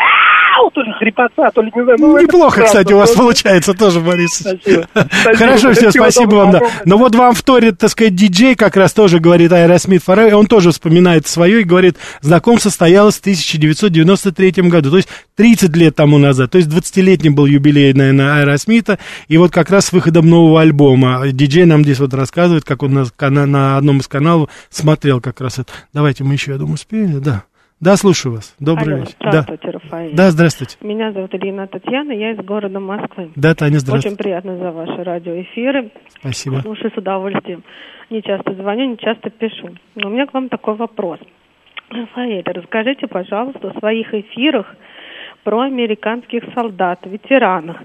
«Ау», 0.59 0.69
то 0.71 0.81
ли 0.81 0.91
хрипотца, 0.93 1.49
то 1.53 1.61
ли 1.61 1.71
не 1.75 1.83
знаю. 1.83 1.97
ну, 1.99 2.15
это 2.15 2.25
Неплохо, 2.25 2.55
прекрасно. 2.57 2.79
кстати, 2.79 2.93
у 2.93 2.97
вас 2.97 3.11
получается 3.15 3.73
тоже, 3.73 3.99
Борис. 3.99 4.35
Спасибо. 4.35 4.87
Хорошо, 5.35 5.71
все, 5.73 5.91
спасибо 5.91 6.35
вам, 6.35 6.51
да. 6.51 6.61
Но 6.85 6.97
вот 6.97 7.15
вам 7.15 7.33
вторит, 7.33 7.77
так 7.79 7.89
сказать, 7.89 8.13
диджей 8.13 8.55
как 8.55 8.75
раз 8.77 8.93
тоже 8.93 9.19
говорит 9.19 9.51
Aerosmith 9.51 10.03
forever, 10.03 10.33
он 10.35 10.45
тоже 10.45 10.71
вспоминает 10.71 11.25
свое 11.27 11.56
и 11.61 11.63
говорит, 11.63 11.97
знакомство 12.21 12.69
состоялось 12.69 13.15
в 13.15 13.21
1993 13.21 14.51
году, 14.69 14.91
то 14.91 14.97
есть 14.97 15.09
30 15.35 15.75
лет 15.75 15.95
тому 15.95 16.17
назад, 16.17 16.51
то 16.51 16.57
есть 16.57 16.69
20-летний 16.69 17.29
был 17.29 17.45
юбилей, 17.45 17.93
наверное, 17.93 18.41
Аэросмита, 18.41 18.99
и 19.27 19.37
вот 19.37 19.51
как 19.51 19.69
раз 19.69 19.87
с 19.87 19.93
выходом 19.93 20.29
нового 20.29 20.61
альбома. 20.61 21.21
Диджей 21.31 21.65
нам 21.65 21.83
здесь 21.83 21.99
вот 21.99 22.13
рассказывает, 22.13 22.63
как 22.63 22.83
он 22.83 22.93
на, 22.93 23.45
на 23.45 23.77
одном 23.77 23.99
из 23.99 24.07
каналов 24.07 24.49
смотрел 24.69 25.21
как 25.21 25.41
раз 25.41 25.59
это. 25.59 25.71
Давайте 25.93 26.23
мы 26.23 26.33
еще, 26.33 26.51
я 26.51 26.57
думаю, 26.57 26.75
успели, 26.75 27.19
да. 27.19 27.43
Да, 27.79 27.95
слушаю 27.95 28.35
вас. 28.35 28.55
Добрый 28.59 28.95
Алло, 28.95 29.03
вечер. 29.03 29.15
Здравствуйте, 29.19 29.67
да. 29.67 29.71
Рафаэль. 29.71 30.15
Да, 30.15 30.31
здравствуйте. 30.31 30.77
Меня 30.81 31.11
зовут 31.11 31.35
Ирина 31.35 31.67
Татьяна, 31.67 32.11
я 32.11 32.31
из 32.31 32.43
города 32.43 32.79
Москвы. 32.79 33.31
Да, 33.35 33.53
Таня, 33.53 33.77
здравствуйте. 33.77 34.15
Очень 34.15 34.17
приятно 34.17 34.57
за 34.57 34.71
ваши 34.71 35.03
радиоэфиры. 35.03 35.91
Спасибо. 36.19 36.61
Слушаю 36.61 36.91
с 36.91 36.97
удовольствием. 36.97 37.63
Не 38.09 38.23
часто 38.23 38.55
звоню, 38.55 38.89
не 38.89 38.97
часто 38.97 39.29
пишу. 39.29 39.75
Но 39.93 40.09
у 40.09 40.11
меня 40.11 40.25
к 40.25 40.33
вам 40.33 40.49
такой 40.49 40.75
вопрос. 40.75 41.19
Рафаэль, 41.89 42.43
расскажите, 42.45 43.07
пожалуйста, 43.07 43.71
в 43.73 43.79
своих 43.79 44.13
эфирах 44.13 44.75
про 45.43 45.61
американских 45.61 46.43
солдат, 46.53 46.99
ветеранов, 47.05 47.77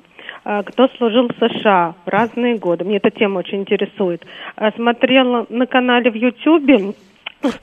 а, 0.44 0.64
кто 0.64 0.88
служил 0.88 1.28
в 1.28 1.48
США 1.48 1.94
в 2.04 2.08
разные 2.08 2.58
годы. 2.58 2.84
Мне 2.84 2.96
эта 2.96 3.10
тема 3.10 3.38
очень 3.38 3.60
интересует. 3.60 4.26
А, 4.56 4.72
Смотрела 4.72 5.46
на 5.48 5.66
канале 5.66 6.10
в 6.10 6.16
Ютьюбе 6.16 6.94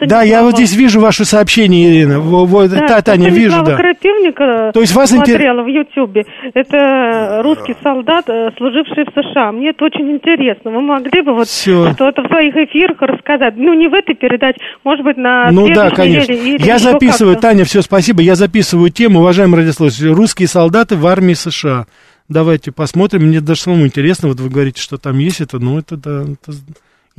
Да, 0.02 0.22
я 0.24 0.44
вот 0.44 0.56
здесь 0.56 0.76
вижу 0.76 1.00
ваше 1.00 1.26
сообщение, 1.26 1.90
Ирина. 1.92 2.20
Во- 2.20 2.46
Вот, 2.46 2.72
та, 2.72 3.02
Таня, 3.02 3.30
вижу, 3.30 3.64
да. 3.64 3.76
Крапивника 3.76 4.72
То 4.74 4.82
есть 4.82 4.94
вас 4.96 5.12
интер- 5.12 5.26
смотрела 5.26 5.62
в 5.64 5.68
Ютьюбе. 5.68 6.26
Это 6.54 7.42
русский 7.44 7.76
солдат, 7.84 8.26
э, 8.30 8.50
служивший 8.58 9.06
в 9.06 9.10
США. 9.14 9.52
Мне 9.52 9.70
это 9.70 9.86
очень 9.86 10.12
интересно. 10.12 10.72
Вы 10.72 10.82
могли 10.82 11.22
бы 11.22 11.34
вот 11.34 11.50
что-то 11.50 12.22
в 12.24 12.28
своих 12.28 12.56
эфирах 12.56 13.02
рассказать? 13.02 13.54
Ну, 13.58 13.74
не 13.74 13.88
в 13.88 13.94
этой 13.94 14.16
передаче, 14.16 14.60
может 14.84 15.04
быть, 15.04 15.18
на 15.18 15.52
Ну 15.52 15.68
да, 15.74 15.90
конечно. 15.92 16.32
неделе 16.34 16.58
Я 16.66 16.78
записываю. 16.80 17.36
Таня, 17.38 17.64
все, 17.66 17.82
спасибо. 17.82 18.22
Я 18.22 18.36
записываю 18.36 18.90
тему, 18.90 19.20
уважаемые 19.20 19.60
радиослушатели. 19.62 20.10
Русские 20.10 20.48
солдаты 20.48 20.96
в 20.96 21.06
армии 21.08 21.34
США. 21.34 21.86
Давайте 22.28 22.72
посмотрим. 22.72 23.24
Мне 23.24 23.42
даже 23.42 23.62
самому 23.62 23.86
интересно. 23.86 24.28
Вот 24.30 24.40
вы 24.40 24.50
говорите, 24.50 24.82
что 24.82 24.98
там 24.98 25.18
есть 25.18 25.42
это. 25.42 25.58
Ну, 25.60 25.80
это, 25.80 25.98
да, 25.98 26.24
это 26.24 26.52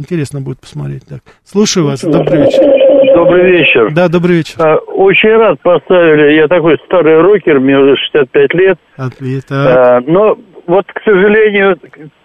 интересно 0.01 0.41
будет 0.41 0.61
посмотреть. 0.61 1.07
Так. 1.09 1.21
Слушаю 1.45 1.87
вас. 1.87 2.03
Добрый 2.03 2.43
вечер. 2.45 3.15
Добрый 3.15 3.51
вечер. 3.53 3.93
Да, 3.93 4.09
добрый 4.09 4.37
вечер. 4.39 4.55
А, 4.59 4.77
Очень 4.77 5.37
рад 5.37 5.61
поставили. 5.61 6.35
Я 6.35 6.49
такой 6.49 6.79
старый 6.87 7.21
рокер, 7.21 7.61
мне 7.61 7.79
уже 7.79 7.97
65 7.97 8.55
лет. 8.55 8.79
Ответ. 8.97 9.45
А, 9.51 10.01
Но 10.07 10.39
вот, 10.67 10.87
к 10.87 11.03
сожалению, 11.05 11.77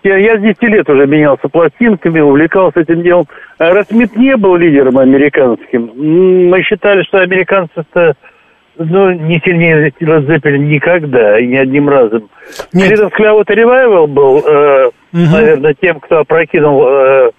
я, 0.03 0.17
я 0.17 0.37
с 0.37 0.41
10 0.41 0.61
лет 0.63 0.89
уже 0.89 1.05
менялся 1.07 1.47
пластинками, 1.49 2.19
увлекался 2.19 2.81
этим 2.81 3.01
делом. 3.01 3.25
Аэросмит 3.57 4.15
не 4.15 4.35
был 4.37 4.55
лидером 4.55 4.97
американским. 4.97 5.91
Мы 5.95 6.61
считали, 6.63 7.03
что 7.03 7.19
американцы-то 7.19 8.13
ну, 8.77 9.11
не 9.11 9.39
сильнее 9.39 9.89
Zeppelin 10.01 10.57
никогда 10.57 11.39
и 11.39 11.47
ни 11.47 11.55
одним 11.55 11.89
разом. 11.89 12.29
Нет. 12.73 12.91
Creedence 12.91 13.11
Clearwater 13.17 13.55
Revival 13.55 14.07
был, 14.07 14.43
э, 14.45 14.89
Мгм. 15.13 15.31
наверное, 15.31 15.73
тем, 15.81 15.99
кто 16.01 16.19
опрокинул 16.19 16.85
э, 16.85 17.31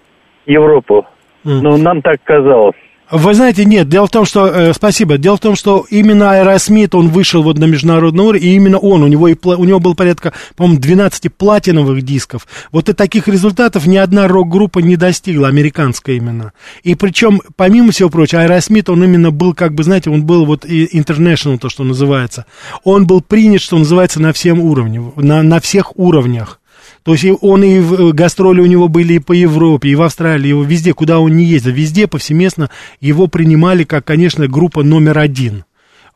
Европу. 0.47 1.05
Мгм. 1.43 1.61
Ну, 1.61 1.77
нам 1.77 2.01
так 2.01 2.17
казалось. 2.23 2.75
Вы 3.09 3.33
знаете, 3.33 3.63
нет, 3.63 3.87
дело 3.87 4.07
в 4.07 4.11
том, 4.11 4.25
что, 4.25 4.47
э, 4.47 4.73
спасибо, 4.73 5.17
дело 5.17 5.37
в 5.37 5.39
том, 5.39 5.55
что 5.55 5.85
именно 5.89 6.31
Аэросмит, 6.31 6.93
он 6.93 7.07
вышел 7.07 7.41
вот 7.41 7.57
на 7.57 7.63
международный 7.63 8.25
уровень, 8.25 8.43
и 8.43 8.55
именно 8.55 8.79
он, 8.79 9.01
у 9.01 9.07
него, 9.07 9.29
и, 9.29 9.35
у 9.41 9.63
него 9.63 9.79
было 9.79 9.93
порядка, 9.93 10.33
по-моему, 10.57 10.81
12 10.81 11.33
платиновых 11.33 12.01
дисков. 12.01 12.45
Вот 12.73 12.89
и 12.89 12.93
таких 12.93 13.29
результатов 13.29 13.87
ни 13.87 13.95
одна 13.95 14.27
рок-группа 14.27 14.79
не 14.79 14.97
достигла, 14.97 15.47
американская 15.47 16.17
именно. 16.17 16.51
И 16.83 16.95
причем, 16.95 17.39
помимо 17.55 17.93
всего 17.93 18.09
прочего, 18.09 18.41
Аэросмит, 18.41 18.89
он 18.89 19.01
именно 19.01 19.31
был, 19.31 19.53
как 19.53 19.73
бы, 19.73 19.83
знаете, 19.83 20.09
он 20.09 20.25
был 20.25 20.45
вот 20.45 20.65
international, 20.65 21.59
то, 21.59 21.69
что 21.69 21.85
называется. 21.85 22.45
Он 22.83 23.07
был 23.07 23.21
принят, 23.21 23.61
что 23.61 23.77
называется, 23.77 24.21
на 24.21 24.33
всем 24.33 24.59
уровнях, 24.59 25.15
на, 25.15 25.43
на 25.43 25.61
всех 25.61 25.97
уровнях. 25.97 26.59
То 27.07 27.13
есть 27.13 27.25
он 27.39 27.63
и 27.63 27.79
в- 27.79 28.11
гастроли 28.11 28.59
у 28.59 28.65
него 28.65 28.89
были 28.89 29.13
и 29.13 29.19
по 29.19 29.31
Европе, 29.31 29.87
и 29.87 29.95
в 29.95 30.01
Австралии, 30.01 30.49
его 30.49 30.63
везде, 30.63 30.93
куда 30.93 31.21
он 31.21 31.37
не 31.37 31.45
ездил, 31.45 31.71
везде 31.71 32.05
повсеместно 32.05 32.69
его 32.99 33.27
принимали 33.27 33.85
как, 33.85 34.03
конечно, 34.03 34.45
группа 34.49 34.83
номер 34.83 35.17
один. 35.17 35.63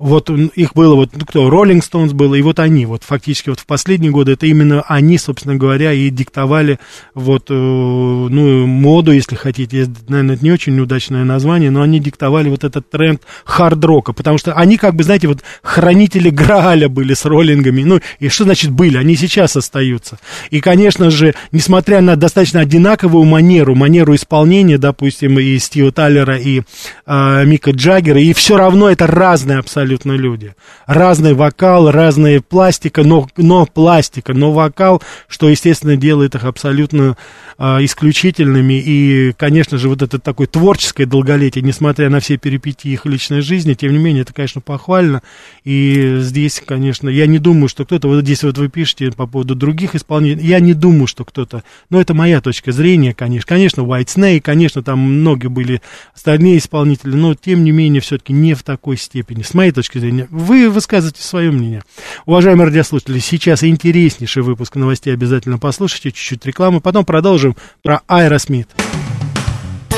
Вот 0.01 0.31
их 0.31 0.73
было 0.73 0.95
вот, 0.95 1.11
ну, 1.13 1.25
кто, 1.27 1.47
Rolling 1.47 1.83
Stones 1.83 2.11
было, 2.11 2.33
и 2.33 2.41
вот 2.41 2.57
они, 2.57 2.87
вот 2.87 3.03
фактически 3.03 3.49
вот 3.49 3.59
в 3.59 3.67
последние 3.67 4.11
годы, 4.11 4.31
это 4.31 4.47
именно 4.47 4.81
они, 4.87 5.19
собственно 5.19 5.55
говоря, 5.55 5.93
и 5.93 6.09
диктовали 6.09 6.79
вот, 7.13 7.51
э, 7.51 7.53
ну, 7.53 8.65
моду, 8.65 9.11
если 9.11 9.35
хотите, 9.35 9.87
наверное, 10.07 10.37
это 10.37 10.43
не 10.43 10.51
очень 10.51 10.79
удачное 10.79 11.23
название, 11.23 11.69
но 11.69 11.83
они 11.83 11.99
диктовали 11.99 12.49
вот 12.49 12.63
этот 12.63 12.89
тренд 12.89 13.21
хард-рока, 13.45 14.13
потому 14.13 14.39
что 14.39 14.53
они, 14.53 14.77
как 14.77 14.95
бы, 14.95 15.03
знаете, 15.03 15.27
вот 15.27 15.43
хранители 15.61 16.31
Грааля 16.31 16.89
были 16.89 17.13
с 17.13 17.23
роллингами, 17.25 17.83
ну, 17.83 17.99
и 18.17 18.27
что 18.29 18.45
значит 18.45 18.71
были, 18.71 18.97
они 18.97 19.15
сейчас 19.15 19.55
остаются. 19.55 20.17
И, 20.49 20.61
конечно 20.61 21.11
же, 21.11 21.35
несмотря 21.51 22.01
на 22.01 22.15
достаточно 22.15 22.61
одинаковую 22.61 23.25
манеру, 23.25 23.75
манеру 23.75 24.15
исполнения, 24.15 24.79
допустим, 24.79 25.37
и 25.37 25.59
Стива 25.59 25.91
Таллера, 25.91 26.37
и 26.39 26.63
э, 27.05 27.45
Мика 27.45 27.69
Джаггера, 27.69 28.19
и 28.19 28.33
все 28.33 28.57
равно 28.57 28.89
это 28.89 29.05
разные 29.05 29.59
абсолютно 29.59 29.90
люди. 30.05 30.55
Разный 30.85 31.33
вокал, 31.33 31.91
разная 31.91 32.41
пластика, 32.41 33.03
но, 33.03 33.27
но 33.37 33.65
пластика, 33.65 34.33
но 34.33 34.51
вокал, 34.51 35.01
что, 35.27 35.49
естественно, 35.49 35.95
делает 35.95 36.35
их 36.35 36.43
абсолютно 36.43 37.17
э, 37.57 37.63
исключительными. 37.81 38.81
И, 38.83 39.33
конечно 39.37 39.77
же, 39.77 39.89
вот 39.89 40.01
это 40.01 40.19
такое 40.19 40.47
творческое 40.47 41.05
долголетие, 41.05 41.63
несмотря 41.63 42.09
на 42.09 42.19
все 42.19 42.37
перипетии 42.37 42.91
их 42.91 43.05
личной 43.05 43.41
жизни, 43.41 43.73
тем 43.73 43.91
не 43.91 43.97
менее, 43.97 44.21
это, 44.21 44.33
конечно, 44.33 44.61
похвально. 44.61 45.21
И 45.63 46.17
здесь, 46.19 46.61
конечно, 46.65 47.09
я 47.09 47.27
не 47.27 47.39
думаю, 47.39 47.67
что 47.67 47.85
кто-то, 47.85 48.07
вот 48.07 48.23
здесь 48.23 48.43
вот 48.43 48.57
вы 48.57 48.69
пишете 48.69 49.11
по 49.11 49.27
поводу 49.27 49.55
других 49.55 49.95
исполнителей, 49.95 50.47
я 50.47 50.59
не 50.59 50.73
думаю, 50.73 51.07
что 51.07 51.25
кто-то, 51.25 51.63
но 51.89 51.99
это 51.99 52.13
моя 52.13 52.41
точка 52.41 52.71
зрения, 52.71 53.13
конечно. 53.13 53.47
Конечно, 53.47 53.81
White 53.81 54.07
Snake, 54.07 54.41
конечно, 54.41 54.83
там 54.83 54.99
многие 54.99 55.47
были 55.47 55.81
остальные 56.15 56.57
исполнители, 56.57 57.15
но, 57.15 57.35
тем 57.35 57.63
не 57.63 57.71
менее, 57.71 58.01
все-таки 58.01 58.33
не 58.33 58.53
в 58.53 58.63
такой 58.63 58.97
степени. 58.97 59.41
С 59.41 59.53
моей 59.53 59.70
точки 59.71 59.97
зрения, 59.97 60.27
вы 60.29 60.69
высказываете 60.69 61.23
свое 61.23 61.51
мнение. 61.51 61.83
Уважаемые 62.25 62.67
радиослушатели, 62.67 63.19
сейчас 63.19 63.63
интереснейший 63.63 64.43
выпуск 64.43 64.75
новостей 64.75 65.13
обязательно 65.13 65.57
послушайте, 65.57 66.11
чуть-чуть 66.11 66.45
рекламы, 66.45 66.81
потом 66.81 67.05
продолжим 67.05 67.55
про 67.81 68.01
Аэросмит. 68.07 68.69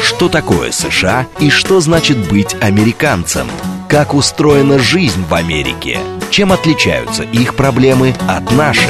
Что 0.02 0.30
такое 0.30 0.72
США 0.72 1.28
и 1.40 1.50
что 1.50 1.80
значит 1.80 2.18
быть 2.30 2.56
американцем? 2.62 3.48
Как 3.90 4.14
устроена 4.14 4.80
жизнь 4.80 5.24
в 5.30 5.34
Америке? 5.34 6.00
Чем 6.30 6.52
отличаются 6.52 7.24
их 7.24 7.56
проблемы 7.56 8.16
от 8.28 8.52
наших? 8.52 8.90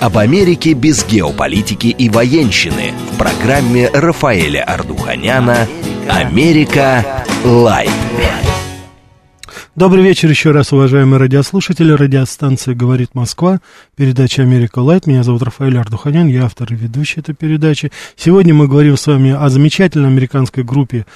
Об 0.00 0.18
Америке 0.18 0.72
без 0.72 1.04
геополитики 1.04 1.86
и 1.86 2.08
военщины 2.08 2.92
в 3.12 3.18
программе 3.18 3.88
Рафаэля 3.88 4.64
Ардуханяна 4.64 5.68
«Америка. 6.08 7.24
Light». 7.44 8.11
Добрый 9.74 10.04
вечер 10.04 10.28
еще 10.28 10.50
раз, 10.50 10.70
уважаемые 10.74 11.18
радиослушатели. 11.18 11.92
Радиостанция 11.92 12.74
«Говорит 12.74 13.14
Москва», 13.14 13.58
передача 13.96 14.42
«Америка 14.42 14.80
Light». 14.80 15.06
Меня 15.06 15.22
зовут 15.22 15.42
Рафаэль 15.42 15.78
Ардуханян, 15.78 16.26
я 16.26 16.44
автор 16.44 16.70
и 16.74 16.76
ведущий 16.76 17.20
этой 17.20 17.34
передачи. 17.34 17.90
Сегодня 18.14 18.52
мы 18.52 18.68
говорим 18.68 18.98
с 18.98 19.06
вами 19.06 19.30
о 19.30 19.48
замечательной 19.48 20.10
американской 20.10 20.62
группе 20.62 21.06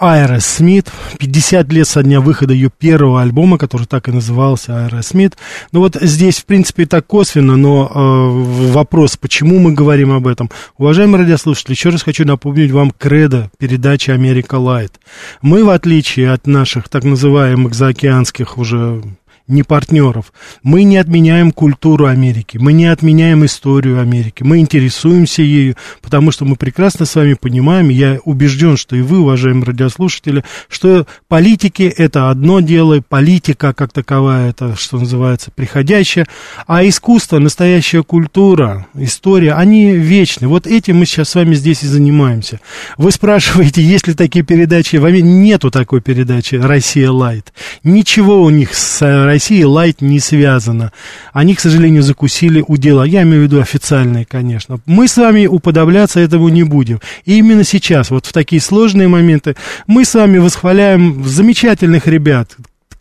Aerosmith. 0.00 0.88
50 1.18 1.72
лет 1.72 1.86
со 1.86 2.02
дня 2.02 2.20
выхода 2.20 2.52
ее 2.52 2.70
первого 2.70 3.22
альбома, 3.22 3.58
который 3.58 3.86
так 3.86 4.08
и 4.08 4.12
назывался 4.12 4.72
Aerosmith. 4.72 5.34
Ну 5.72 5.80
вот 5.80 5.96
здесь, 6.00 6.38
в 6.38 6.46
принципе, 6.46 6.86
так 6.86 7.06
косвенно, 7.06 7.56
но 7.56 7.90
э, 7.94 8.72
вопрос, 8.72 9.16
почему 9.16 9.58
мы 9.58 9.72
говорим 9.72 10.12
об 10.12 10.26
этом. 10.26 10.50
Уважаемые 10.78 11.22
радиослушатели, 11.22 11.72
еще 11.72 11.90
раз 11.90 12.02
хочу 12.02 12.24
напомнить 12.24 12.70
вам 12.70 12.90
кредо 12.90 13.50
передачи 13.58 14.10
«Америка 14.10 14.56
Light». 14.56 15.00
Мы, 15.42 15.64
в 15.64 15.70
отличие 15.70 16.32
от 16.32 16.46
наших 16.46 16.88
так 16.88 17.04
называемых 17.04 17.74
заокеанских 17.74 18.58
уже 18.58 19.02
не 19.46 19.62
партнеров. 19.62 20.32
Мы 20.62 20.84
не 20.84 20.96
отменяем 20.96 21.52
культуру 21.52 22.06
Америки, 22.06 22.56
мы 22.58 22.72
не 22.72 22.86
отменяем 22.86 23.44
историю 23.44 24.00
Америки, 24.00 24.42
мы 24.42 24.58
интересуемся 24.58 25.42
ею, 25.42 25.76
потому 26.00 26.30
что 26.30 26.44
мы 26.44 26.56
прекрасно 26.56 27.04
с 27.04 27.14
вами 27.14 27.34
понимаем, 27.34 27.90
я 27.90 28.18
убежден, 28.24 28.76
что 28.76 28.96
и 28.96 29.02
вы, 29.02 29.18
уважаемые 29.18 29.66
радиослушатели, 29.66 30.44
что 30.68 31.06
политики 31.28 31.82
это 31.82 32.30
одно 32.30 32.60
дело, 32.60 33.02
политика 33.06 33.74
как 33.74 33.92
таковая, 33.92 34.50
это, 34.50 34.76
что 34.76 34.98
называется, 34.98 35.50
приходящая, 35.50 36.26
а 36.66 36.86
искусство, 36.86 37.38
настоящая 37.38 38.02
культура, 38.02 38.86
история, 38.94 39.54
они 39.54 39.92
вечны. 39.92 40.48
Вот 40.48 40.66
этим 40.66 40.98
мы 40.98 41.06
сейчас 41.06 41.30
с 41.30 41.34
вами 41.34 41.54
здесь 41.54 41.82
и 41.82 41.86
занимаемся. 41.86 42.60
Вы 42.96 43.10
спрашиваете, 43.10 43.82
есть 43.82 44.08
ли 44.08 44.14
такие 44.14 44.44
передачи 44.44 44.96
в 44.96 45.04
Америке? 45.04 45.28
Нету 45.28 45.70
такой 45.70 46.00
передачи 46.00 46.54
«Россия 46.54 47.10
Light». 47.10 47.52
Ничего 47.82 48.42
у 48.42 48.50
них 48.50 48.74
с 48.74 49.02
Россией 49.34 49.64
Light 49.64 50.00
не 50.00 50.20
связано. 50.20 50.92
Они, 51.32 51.56
к 51.56 51.60
сожалению, 51.60 52.04
закусили 52.04 52.64
удила. 52.66 53.02
Я 53.02 53.22
имею 53.22 53.40
в 53.40 53.44
виду 53.46 53.60
официальные, 53.60 54.24
конечно. 54.24 54.78
Мы 54.86 55.08
с 55.08 55.16
вами 55.16 55.46
уподобляться 55.46 56.20
этому 56.20 56.48
не 56.50 56.62
будем. 56.62 57.00
И 57.24 57.38
именно 57.38 57.64
сейчас, 57.64 58.10
вот 58.10 58.26
в 58.26 58.32
такие 58.32 58.62
сложные 58.62 59.08
моменты, 59.08 59.56
мы 59.88 60.04
с 60.04 60.14
вами 60.14 60.38
восхваляем 60.38 61.24
замечательных 61.26 62.06
ребят, 62.06 62.56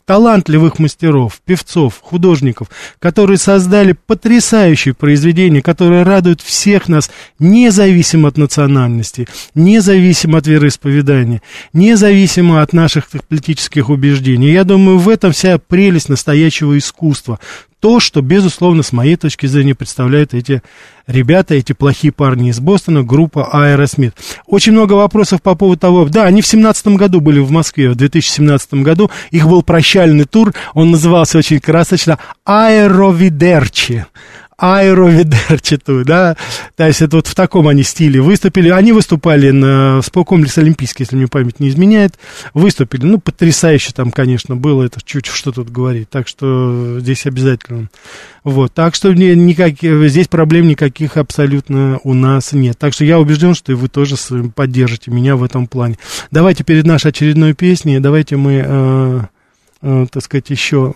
талантливых 0.05 0.79
мастеров, 0.79 1.39
певцов, 1.45 1.99
художников, 2.01 2.67
которые 2.99 3.37
создали 3.37 3.93
потрясающие 3.93 4.93
произведения, 4.93 5.61
которые 5.61 6.03
радуют 6.03 6.41
всех 6.41 6.87
нас, 6.87 7.09
независимо 7.39 8.29
от 8.29 8.37
национальности, 8.37 9.27
независимо 9.55 10.39
от 10.39 10.47
вероисповедания, 10.47 11.41
независимо 11.71 12.61
от 12.61 12.73
наших 12.73 13.07
политических 13.27 13.89
убеждений. 13.89 14.51
Я 14.51 14.63
думаю, 14.63 14.97
в 14.97 15.09
этом 15.09 15.31
вся 15.31 15.57
прелесть 15.57 16.09
настоящего 16.09 16.77
искусства 16.77 17.39
то, 17.83 17.99
что, 17.99 18.21
безусловно, 18.21 18.81
с 18.81 18.93
моей 18.93 19.17
точки 19.17 19.45
зрения, 19.45 19.75
представляют 19.75 20.33
эти 20.33 20.63
ребята, 21.05 21.53
эти 21.55 21.73
плохие 21.73 22.13
парни 22.13 22.49
из 22.49 22.61
Бостона, 22.61 23.03
группа 23.03 23.49
Аэросмит. 23.51 24.15
Очень 24.45 24.71
много 24.71 24.93
вопросов 24.93 25.41
по 25.41 25.53
поводу 25.53 25.81
того, 25.81 26.05
да, 26.05 26.23
они 26.23 26.41
в 26.41 26.45
2017 26.45 26.87
году 26.95 27.19
были 27.19 27.39
в 27.39 27.51
Москве, 27.51 27.89
в 27.89 27.95
2017 27.95 28.75
году, 28.75 29.11
их 29.31 29.49
был 29.49 29.63
прощальный 29.63 30.23
тур, 30.23 30.53
он 30.73 30.91
назывался 30.91 31.37
очень 31.37 31.59
красочно 31.59 32.19
«Аэровидерчи», 32.45 34.05
аэровидерчатую, 34.63 36.05
да, 36.05 36.37
то 36.77 36.87
есть 36.87 37.01
это 37.01 37.17
вот 37.17 37.27
в 37.27 37.35
таком 37.35 37.67
они 37.67 37.83
стиле 37.83 38.21
выступили. 38.21 38.69
Они 38.69 38.93
выступали 38.93 39.51
на 39.51 40.01
спорткомплексе 40.01 40.61
Олимпийский, 40.61 41.03
если 41.03 41.17
мне 41.17 41.27
память 41.27 41.59
не 41.59 41.67
изменяет, 41.67 42.17
выступили, 42.53 43.05
ну, 43.05 43.19
потрясающе 43.19 43.91
там, 43.93 44.11
конечно, 44.11 44.55
было, 44.55 44.83
это 44.83 45.01
чуть 45.03 45.25
что 45.25 45.51
тут 45.51 45.69
говорить, 45.69 46.09
так 46.09 46.29
что 46.29 46.97
здесь 47.01 47.25
обязательно. 47.25 47.89
Вот, 48.45 48.73
так 48.73 48.95
что 48.95 49.13
никак, 49.13 49.75
здесь 50.09 50.29
проблем 50.29 50.67
никаких 50.67 51.17
абсолютно 51.17 51.99
у 52.03 52.13
нас 52.13 52.53
нет. 52.53 52.77
Так 52.79 52.93
что 52.93 53.03
я 53.03 53.19
убежден, 53.19 53.55
что 53.55 53.73
и 53.73 53.75
вы 53.75 53.89
тоже 53.89 54.15
поддержите 54.55 55.11
меня 55.11 55.35
в 55.35 55.43
этом 55.43 55.67
плане. 55.67 55.97
Давайте 56.31 56.63
перед 56.63 56.85
нашей 56.85 57.09
очередной 57.09 57.53
песней, 57.53 57.99
давайте 57.99 58.37
мы, 58.37 58.63
э, 58.65 59.21
э, 59.81 60.05
так 60.09 60.23
сказать, 60.23 60.49
еще... 60.49 60.93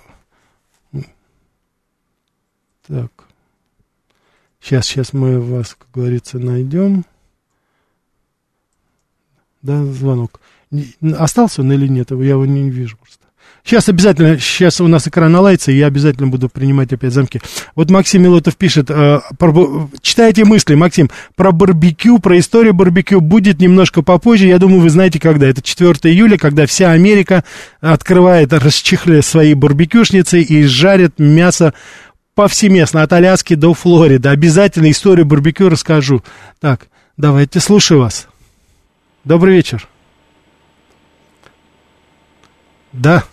Так. 2.87 3.16
Сейчас, 4.67 4.85
сейчас 4.85 5.13
мы 5.13 5.39
вас, 5.39 5.77
как 5.79 5.87
говорится, 5.93 6.39
найдем. 6.39 7.05
Да, 9.61 9.81
звонок. 9.85 10.41
Остался 11.17 11.61
он 11.61 11.71
или 11.71 11.87
нет? 11.87 12.11
Я 12.11 12.31
его 12.31 12.45
не 12.45 12.69
вижу 12.69 12.97
просто. 12.97 13.27
Сейчас 13.63 13.87
обязательно, 13.87 14.37
сейчас 14.37 14.81
у 14.81 14.87
нас 14.87 15.07
экран 15.07 15.31
наладится, 15.31 15.71
и 15.71 15.77
я 15.77 15.87
обязательно 15.87 16.27
буду 16.27 16.49
принимать 16.49 16.91
опять 16.91 17.13
замки. 17.13 17.41
Вот 17.75 17.89
Максим 17.89 18.23
Милотов 18.23 18.57
пишет, 18.57 18.89
э, 18.89 19.19
про, 19.37 19.89
читайте 20.01 20.43
мысли, 20.43 20.75
Максим, 20.75 21.09
про 21.35 21.53
барбекю, 21.53 22.19
про 22.19 22.37
историю 22.37 22.73
барбекю 22.73 23.21
будет 23.21 23.59
немножко 23.59 24.01
попозже, 24.01 24.47
я 24.47 24.57
думаю, 24.57 24.81
вы 24.81 24.89
знаете 24.89 25.19
когда. 25.19 25.47
Это 25.47 25.61
4 25.61 26.13
июля, 26.13 26.37
когда 26.37 26.65
вся 26.65 26.91
Америка 26.91 27.45
открывает, 27.79 28.51
расчехля 28.51 29.21
свои 29.21 29.53
барбекюшницы 29.53 30.41
и 30.41 30.63
жарит 30.63 31.19
мясо 31.19 31.73
повсеместно, 32.37 33.01
от 33.01 33.11
Аляски 33.11 33.55
до 33.55 33.73
Флориды. 33.73 34.29
Обязательно 34.29 34.91
историю 34.91 35.25
барбекю 35.25 35.69
расскажу. 35.69 36.23
Так, 36.59 36.87
давайте, 37.17 37.59
слушаю 37.59 38.01
вас. 38.01 38.27
Добрый 39.23 39.55
вечер. 39.55 39.87
Да. 42.93 43.23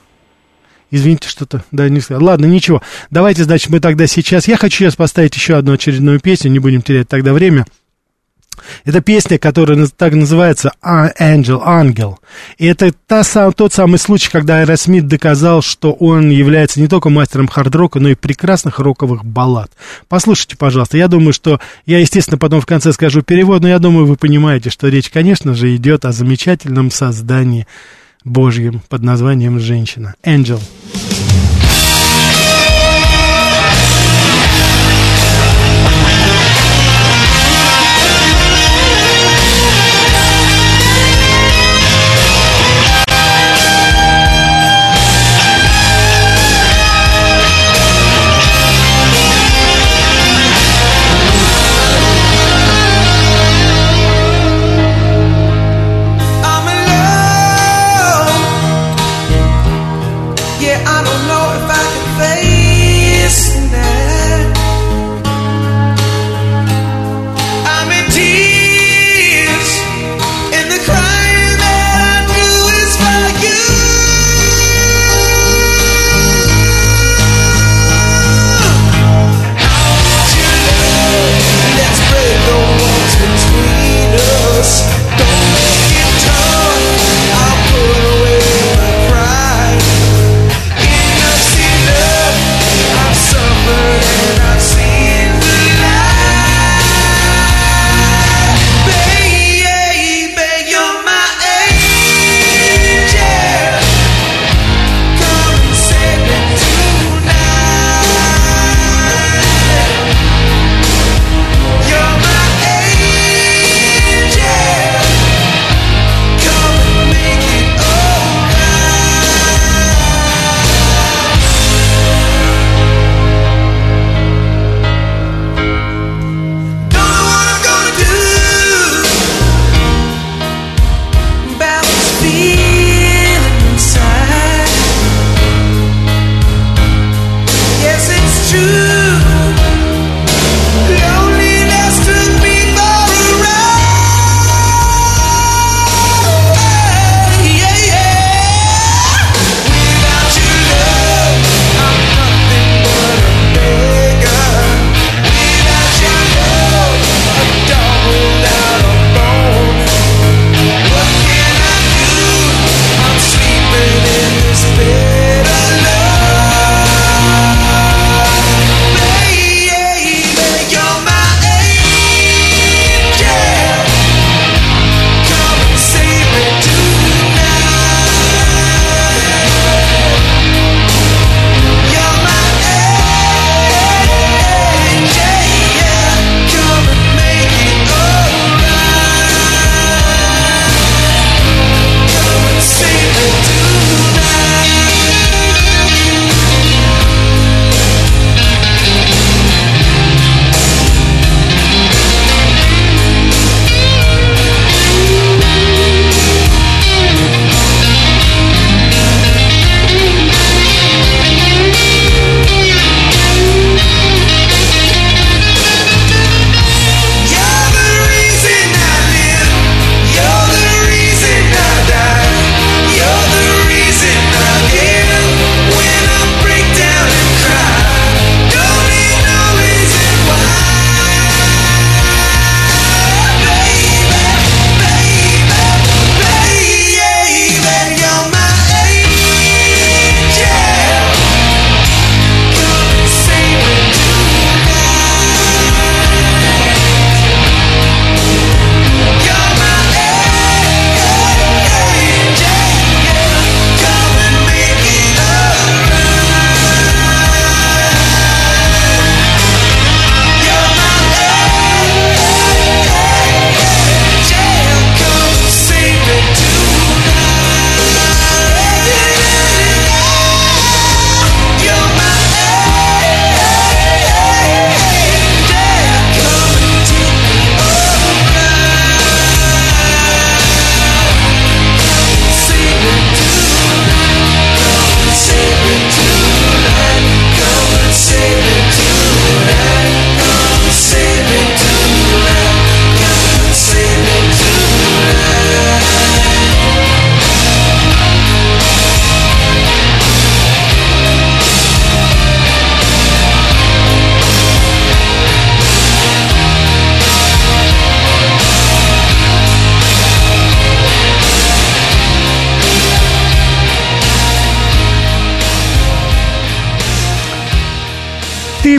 Извините, 0.91 1.29
что-то, 1.29 1.63
да, 1.71 1.91
не 1.91 2.01
сказал. 2.01 2.25
Ладно, 2.25 2.47
ничего. 2.47 2.81
Давайте, 3.11 3.45
значит, 3.45 3.69
мы 3.69 3.79
тогда 3.79 4.07
сейчас... 4.07 4.49
Я 4.49 4.57
хочу 4.57 4.79
сейчас 4.79 4.97
поставить 4.97 5.37
еще 5.37 5.57
одну 5.57 5.75
очередную 5.75 6.19
песню, 6.19 6.51
не 6.51 6.59
будем 6.59 6.81
терять 6.81 7.09
тогда 7.09 7.35
время. 7.35 7.67
Это 8.85 9.01
песня, 9.01 9.39
которая 9.39 9.87
так 9.87 10.15
называется 10.15 10.73
«Angel», 10.83 11.61
«Ангел». 11.65 12.19
И 12.59 12.67
это 12.67 12.93
та, 13.07 13.23
тот 13.53 13.73
самый 13.73 13.99
случай, 13.99 14.31
когда 14.31 14.61
Аэросмит 14.61 15.07
доказал, 15.07 15.63
что 15.63 15.93
он 15.93 16.31
является 16.31 16.81
не 16.81 16.89
только 16.89 17.11
мастером 17.11 17.49
хард-рока, 17.49 18.01
но 18.01 18.11
и 18.11 18.15
прекрасных 18.15 18.79
роковых 18.79 19.25
баллад. 19.25 19.71
Послушайте, 20.09 20.57
пожалуйста. 20.57 20.97
Я 20.97 21.09
думаю, 21.09 21.33
что... 21.33 21.61
Я, 21.87 21.99
естественно, 21.99 22.39
потом 22.39 22.61
в 22.61 22.67
конце 22.67 22.93
скажу 22.93 23.23
перевод, 23.23 23.63
но 23.63 23.69
я 23.69 23.79
думаю, 23.79 24.07
вы 24.07 24.17
понимаете, 24.17 24.71
что 24.71 24.89
речь, 24.89 25.11
конечно 25.11 25.55
же, 25.55 25.75
идет 25.77 26.05
о 26.05 26.13
замечательном 26.13 26.91
создании 26.91 27.67
Божьем 28.25 28.83
под 28.89 29.03
названием 29.03 29.61
«Женщина». 29.61 30.15
«Angel». 30.25 30.61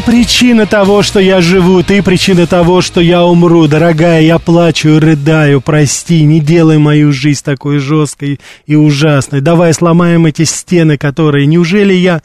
Причина 0.06 0.66
того, 0.66 1.02
что 1.02 1.20
я 1.20 1.42
живу, 1.42 1.82
ты 1.82 2.04
причина 2.04 2.46
того, 2.46 2.82
что 2.82 3.02
я 3.02 3.24
умру. 3.24 3.68
Дорогая, 3.68 4.22
я 4.22 4.38
плачу 4.38 4.90
и 4.90 5.00
рыдаю, 5.00 5.62
прости, 5.62 6.24
не 6.24 6.40
делай 6.40 6.78
мою 6.78 7.12
жизнь 7.12 7.44
такой 7.44 7.80
жесткой 7.80 8.40
и 8.68 8.76
ужасной. 8.76 9.42
Давай 9.42 9.74
сломаем 9.74 10.26
эти 10.26 10.44
стены, 10.44 10.98
которые... 10.98 11.48
Неужели 11.48 11.94
я 11.94 12.22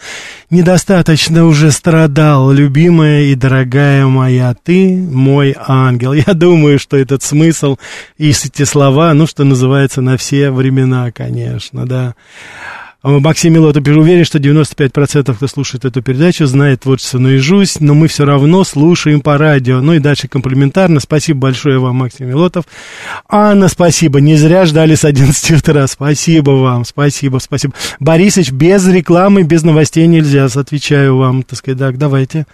недостаточно 0.50 1.46
уже 1.46 1.70
страдал, 1.70 2.52
любимая 2.52 3.22
и 3.22 3.34
дорогая 3.34 4.06
моя? 4.06 4.54
Ты 4.62 4.96
мой 4.96 5.56
ангел. 5.66 6.12
Я 6.12 6.34
думаю, 6.34 6.78
что 6.78 6.96
этот 6.96 7.22
смысл 7.22 7.78
и 8.18 8.30
эти 8.30 8.64
слова, 8.64 9.14
ну, 9.14 9.26
что 9.26 9.44
называется, 9.44 10.02
на 10.02 10.16
все 10.16 10.50
времена, 10.50 11.10
конечно, 11.12 11.86
да. 11.86 12.14
Максим 13.02 13.54
Милотов 13.54 13.86
уверен, 13.86 14.24
что 14.24 14.38
95% 14.38 15.34
кто 15.34 15.46
слушает 15.46 15.86
эту 15.86 16.02
передачу, 16.02 16.44
знает 16.46 16.82
творчество 16.82 17.18
наизусть, 17.18 17.80
но 17.80 17.94
мы 17.94 18.08
все 18.08 18.26
равно 18.26 18.62
слушаем 18.64 19.22
по 19.22 19.38
радио. 19.38 19.80
Ну 19.80 19.94
и 19.94 19.98
дальше 19.98 20.28
комплиментарно. 20.28 21.00
Спасибо 21.00 21.40
большое 21.40 21.78
вам, 21.78 21.96
Максим 21.96 22.28
Милотов. 22.28 22.64
Анна, 23.28 23.68
спасибо. 23.68 24.20
Не 24.20 24.36
зря 24.36 24.66
ждали 24.66 24.94
с 24.94 25.04
11 25.04 25.50
утра. 25.52 25.86
Спасибо 25.86 26.50
вам, 26.50 26.84
спасибо, 26.84 27.38
спасибо. 27.38 27.74
Борисович, 28.00 28.52
без 28.52 28.86
рекламы, 28.86 29.44
без 29.44 29.62
новостей 29.62 30.06
нельзя. 30.06 30.46
Отвечаю 30.54 31.16
вам, 31.16 31.42
так 31.42 31.58
сказать, 31.58 31.78
так, 31.78 31.96
давайте. 31.96 32.46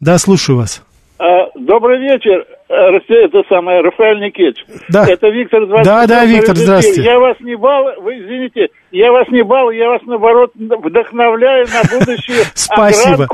Да, 0.00 0.18
слушаю 0.18 0.58
вас. 0.58 0.82
А, 1.18 1.48
добрый 1.56 1.98
вечер. 1.98 2.46
Э, 2.68 2.96
это 2.96 3.42
самое, 3.48 3.80
Рафаэль 3.80 4.20
Никитич. 4.20 4.64
Да. 4.88 5.04
Это 5.08 5.28
Виктор 5.30 5.66
Да, 5.66 6.06
да, 6.06 6.24
Виктор, 6.24 6.54
здравствуйте. 6.54 7.02
Я 7.02 7.18
вас 7.18 7.36
не 7.40 7.56
бал, 7.56 7.90
вы 8.00 8.18
извините, 8.18 8.68
я 8.92 9.10
вас 9.10 9.26
не 9.28 9.42
бал, 9.42 9.70
я 9.72 9.88
вас, 9.88 10.00
наоборот, 10.06 10.52
вдохновляю 10.54 11.66
на 11.66 11.98
будущую 11.98 12.44
Спасибо. 12.54 13.26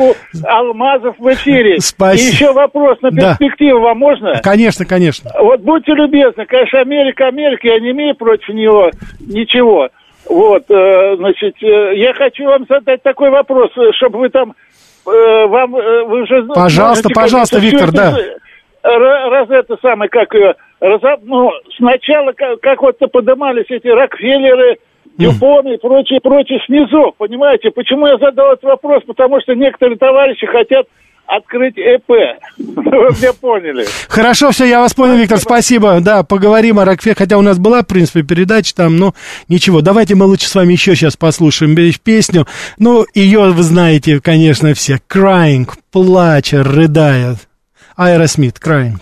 алмазов 0.44 1.16
в 1.18 1.29
эфире. 1.35 1.79
Спасибо. 1.81 2.23
И 2.23 2.33
еще 2.33 2.53
вопрос 2.53 3.03
на 3.03 3.11
перспективу 3.11 3.81
вам 3.81 3.99
можно? 3.99 4.40
Конечно, 4.42 4.87
конечно. 4.87 5.31
Вот 5.38 5.61
будьте 5.61 5.92
любезны, 5.92 6.47
конечно, 6.47 6.81
Америка, 6.81 7.27
Америка, 7.27 7.68
я 7.68 7.81
не 7.81 7.90
имею 7.90 8.14
против 8.14 8.49
него 8.49 8.90
ничего. 9.20 9.90
Вот, 10.27 10.64
э, 10.70 11.16
значит, 11.16 11.55
э, 11.62 11.97
я 11.97 12.14
хочу 12.14 12.44
вам 12.44 12.64
задать 12.66 13.03
такой 13.03 13.29
вопрос, 13.29 13.70
чтобы 13.97 14.20
вы 14.20 14.31
там, 14.31 14.55
вам, 15.04 15.72
вы 15.72 16.22
уже... 16.22 16.44
Пожалуйста, 16.54 17.08
можете, 17.08 17.14
пожалуйста, 17.14 17.58
Виктор, 17.58 17.92
да 17.92 18.16
раз 18.84 19.48
это 19.50 19.76
самое, 19.80 20.10
как 20.10 20.34
ее, 20.34 20.54
раз, 20.80 21.00
ну, 21.22 21.50
сначала 21.76 22.32
как, 22.32 22.60
как 22.60 22.82
вот 22.82 22.98
поднимались 23.10 23.66
эти 23.68 23.88
Рокфеллеры, 23.88 24.78
Дюпоны 25.16 25.74
и 25.74 25.78
прочее, 25.78 26.20
прочее 26.20 26.60
снизу, 26.66 27.14
понимаете? 27.16 27.70
Почему 27.70 28.07
я 28.07 28.18
задал 28.18 28.52
этот 28.52 28.64
вопрос? 28.64 29.02
Потому 29.07 29.40
что 29.40 29.55
некоторые 29.55 29.96
товарищи 29.96 30.44
хотят 30.46 30.86
открыть 31.27 31.79
ЭП. 31.79 32.09
Вы 32.59 32.75
меня 33.16 33.33
поняли. 33.33 33.87
Хорошо, 34.09 34.51
все, 34.51 34.64
я 34.64 34.81
вас 34.81 34.95
понял, 34.95 35.16
Виктор, 35.16 35.39
спасибо. 35.39 36.01
Да, 36.01 36.22
поговорим 36.22 36.79
о 36.79 36.85
Рокфе, 36.85 37.14
хотя 37.14 37.39
у 37.39 37.43
нас 37.43 37.59
была, 37.59 37.83
в 37.83 37.87
принципе, 37.87 38.22
передача 38.22 38.75
там, 38.75 38.97
но 38.97 39.14
ничего. 39.49 39.81
Давайте 39.81 40.14
мы 40.14 40.27
лучше 40.27 40.49
с 40.49 40.55
вами 40.55 40.72
еще 40.72 40.95
сейчас 40.95 41.16
послушаем 41.16 41.75
песню. 42.03 42.47
Ну, 42.79 43.07
ее 43.14 43.53
вы 43.53 43.62
знаете, 43.62 44.20
конечно, 44.20 44.75
все. 44.75 45.01
Crying, 45.09 45.68
плача, 45.91 46.62
рыдая. 46.62 47.37
Aerosmith, 47.97 48.61
Crying. 48.61 49.01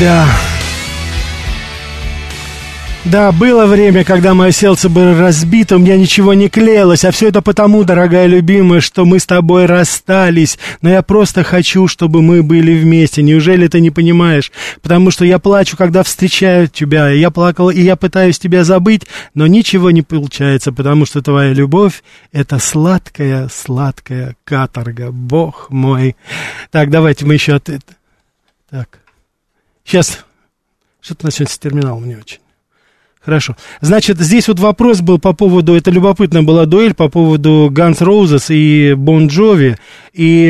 Да. 0.00 0.26
Да, 3.04 3.32
было 3.32 3.66
время, 3.66 4.02
когда 4.02 4.32
мое 4.32 4.50
сердце 4.50 4.88
было 4.88 5.18
разбито, 5.18 5.76
у 5.76 5.78
меня 5.78 5.98
ничего 5.98 6.32
не 6.32 6.48
клеилось, 6.48 7.04
а 7.04 7.10
все 7.10 7.28
это 7.28 7.42
потому, 7.42 7.84
дорогая 7.84 8.26
любимая, 8.26 8.80
что 8.80 9.04
мы 9.04 9.18
с 9.18 9.26
тобой 9.26 9.66
расстались. 9.66 10.58
Но 10.80 10.88
я 10.88 11.02
просто 11.02 11.42
хочу, 11.42 11.86
чтобы 11.86 12.22
мы 12.22 12.42
были 12.42 12.72
вместе. 12.78 13.22
Неужели 13.22 13.68
ты 13.68 13.80
не 13.80 13.90
понимаешь? 13.90 14.50
Потому 14.80 15.10
что 15.10 15.26
я 15.26 15.38
плачу, 15.38 15.76
когда 15.76 16.02
встречаю 16.02 16.68
тебя. 16.68 17.10
Я 17.10 17.30
плакал, 17.30 17.68
и 17.68 17.82
я 17.82 17.96
пытаюсь 17.96 18.38
тебя 18.38 18.64
забыть, 18.64 19.02
но 19.34 19.46
ничего 19.46 19.90
не 19.90 20.00
получается, 20.00 20.72
потому 20.72 21.04
что 21.04 21.20
твоя 21.20 21.52
любовь— 21.52 22.02
это 22.32 22.58
сладкая, 22.58 23.50
сладкая 23.52 24.34
каторга. 24.44 25.10
Бог 25.10 25.66
мой. 25.68 26.16
Так, 26.70 26.88
давайте 26.88 27.26
мы 27.26 27.34
еще 27.34 27.56
от... 27.56 27.68
Так. 28.70 29.00
Сейчас. 29.90 30.24
Что-то 31.00 31.32
сегодня 31.32 31.52
с 31.52 31.58
терминалом 31.58 32.06
не 32.06 32.14
очень. 32.14 32.38
Хорошо. 33.20 33.56
Значит, 33.80 34.20
здесь 34.20 34.46
вот 34.46 34.60
вопрос 34.60 35.00
был 35.00 35.18
по 35.18 35.32
поводу, 35.32 35.74
это 35.74 35.90
любопытная 35.90 36.42
была 36.42 36.64
дуэль 36.64 36.94
по 36.94 37.08
поводу 37.08 37.68
Guns 37.72 37.98
Roses 37.98 38.54
и 38.54 38.92
Bon 38.92 39.26
Jovi. 39.26 39.76
И 40.12 40.48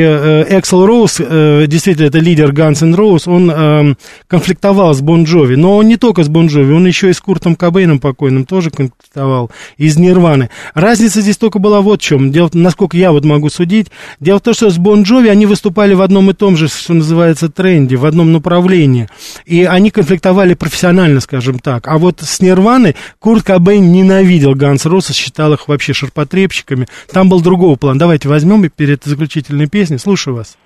Эксел 0.49 0.85
Роуз, 0.85 1.17
э, 1.19 1.65
действительно, 1.67 2.07
это 2.07 2.19
лидер 2.19 2.51
Guns 2.51 2.83
N' 2.83 2.95
Roses, 2.95 3.23
он 3.25 3.51
э, 3.51 3.95
конфликтовал 4.27 4.93
с 4.93 5.01
Bon 5.01 5.23
Jovi. 5.23 5.55
Но 5.55 5.77
он 5.77 5.87
не 5.87 5.97
только 5.97 6.23
с 6.23 6.29
Bon 6.29 6.47
Jovi, 6.47 6.73
он 6.73 6.85
еще 6.87 7.09
и 7.09 7.13
с 7.13 7.21
Куртом 7.21 7.55
Кобейном 7.55 7.99
покойным 7.99 8.45
тоже 8.45 8.71
конфликтовал, 8.71 9.51
из 9.77 9.97
Нирваны. 9.97 10.49
Разница 10.73 11.21
здесь 11.21 11.37
только 11.37 11.59
была 11.59 11.81
вот 11.81 12.01
в 12.01 12.03
чем. 12.03 12.31
Дело, 12.31 12.49
насколько 12.53 12.97
я 12.97 13.11
вот 13.11 13.23
могу 13.23 13.49
судить. 13.49 13.87
Дело 14.19 14.39
в 14.39 14.41
том, 14.41 14.53
что 14.53 14.69
с 14.69 14.77
Bon 14.77 15.03
Jovi 15.03 15.29
они 15.29 15.45
выступали 15.45 15.93
в 15.93 16.01
одном 16.01 16.29
и 16.31 16.33
том 16.33 16.57
же, 16.57 16.67
что 16.67 16.93
называется, 16.93 17.49
тренде, 17.49 17.95
в 17.97 18.05
одном 18.05 18.31
направлении. 18.31 19.07
И 19.45 19.63
они 19.63 19.91
конфликтовали 19.91 20.53
профессионально, 20.55 21.19
скажем 21.19 21.59
так. 21.59 21.87
А 21.87 21.97
вот 21.97 22.21
с 22.21 22.41
Нирваны 22.41 22.95
Курт 23.19 23.43
Кобейн 23.43 23.91
ненавидел 23.91 24.55
Ганс 24.55 24.85
Росса, 24.85 25.13
считал 25.13 25.53
их 25.53 25.67
вообще 25.67 25.93
ширпотребщиками. 25.93 26.87
Там 27.11 27.29
был 27.29 27.41
другого 27.41 27.75
плана. 27.75 27.99
Давайте 27.99 28.27
возьмем 28.27 28.65
и 28.65 28.69
перед 28.69 29.05
заключительной 29.51 29.67
песней. 29.67 29.97
Слушаю 29.97 30.37
вас. 30.37 30.57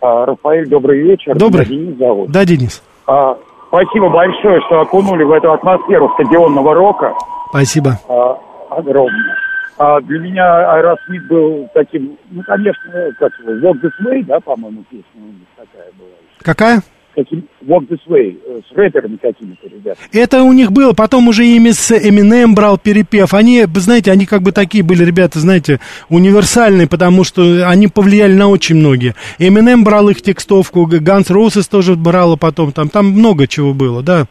А, 0.00 0.26
Рафаэль, 0.26 0.68
добрый 0.68 1.00
вечер. 1.02 1.34
Добрый. 1.36 1.66
Меня 1.66 1.84
Денис 1.84 1.98
зовут. 1.98 2.30
Да, 2.30 2.44
Денис. 2.44 2.82
А, 3.06 3.36
спасибо 3.68 4.10
большое, 4.10 4.60
что 4.66 4.80
окунули 4.80 5.24
в 5.24 5.32
эту 5.32 5.52
атмосферу 5.52 6.10
стадионного 6.14 6.74
рока. 6.74 7.14
Спасибо. 7.50 7.98
А, 8.08 8.38
огромное. 8.70 9.36
А 9.76 10.00
для 10.02 10.20
меня 10.20 10.72
Аэросмит 10.72 11.26
был 11.28 11.68
таким, 11.74 12.16
ну, 12.30 12.42
конечно, 12.44 12.92
как 13.18 13.32
его, 13.40 13.52
Walk 13.52 13.80
This 13.82 14.06
Way, 14.06 14.24
да, 14.24 14.38
по-моему, 14.40 14.84
песня 14.88 15.04
у 15.16 15.26
них 15.26 15.48
такая 15.56 15.90
была. 15.98 16.08
Какая? 16.42 16.80
Walk 17.16 17.88
This 17.88 18.00
Way, 18.08 18.38
э, 18.46 18.60
с 18.68 18.76
рэперами 18.76 19.16
какими-то, 19.16 19.66
ребята. 19.68 19.98
Это 20.12 20.42
у 20.42 20.52
них 20.52 20.72
было, 20.72 20.92
потом 20.92 21.28
уже 21.28 21.46
ими 21.46 21.70
с 21.70 21.90
Eminem 21.90 22.54
брал 22.54 22.78
перепев. 22.78 23.34
Они, 23.34 23.64
знаете, 23.76 24.10
они 24.12 24.26
как 24.26 24.42
бы 24.42 24.52
такие 24.52 24.84
были, 24.84 25.04
ребята, 25.04 25.38
знаете, 25.38 25.80
универсальные, 26.08 26.88
потому 26.88 27.24
что 27.24 27.68
они 27.68 27.88
повлияли 27.88 28.34
на 28.34 28.48
очень 28.48 28.76
многие. 28.76 29.14
Eminem 29.38 29.84
брал 29.84 30.08
их 30.08 30.22
текстовку, 30.22 30.86
Guns 30.86 31.28
Roses 31.28 31.68
тоже 31.70 31.94
брала 31.94 32.36
потом, 32.36 32.72
там, 32.72 32.88
там 32.88 33.06
много 33.06 33.46
чего 33.46 33.74
было, 33.74 34.02
да. 34.02 34.26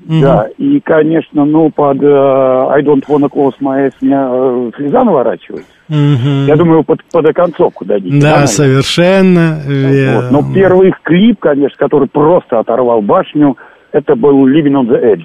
Да, 0.00 0.46
и, 0.58 0.80
конечно, 0.80 1.44
ну, 1.44 1.70
под 1.70 2.02
э, 2.02 2.06
I 2.06 2.82
don't 2.82 3.02
wanna 3.08 3.28
close 3.28 3.54
my 3.60 3.86
eyes 3.86 3.92
меня 4.00 4.28
э, 4.30 4.70
слеза 4.76 5.04
наворачивается. 5.04 5.70
Мгм. 5.88 6.46
Я 6.46 6.56
думаю, 6.56 6.84
под, 6.84 7.02
под 7.12 7.26
оконцовку 7.28 7.84
дадите. 7.84 8.18
Да, 8.18 8.26
наверное? 8.26 8.46
совершенно 8.46 9.60
верно. 9.66 10.20
Вот. 10.22 10.30
Но 10.30 10.54
первый 10.54 10.88
их 10.88 11.00
клип, 11.02 11.40
конечно, 11.40 11.76
который 11.78 12.08
просто 12.08 12.58
оторвал 12.58 13.02
башню, 13.02 13.56
это 13.92 14.14
был 14.14 14.48
Living 14.48 14.74
on 14.74 14.88
the 14.88 15.02
Edge. 15.02 15.24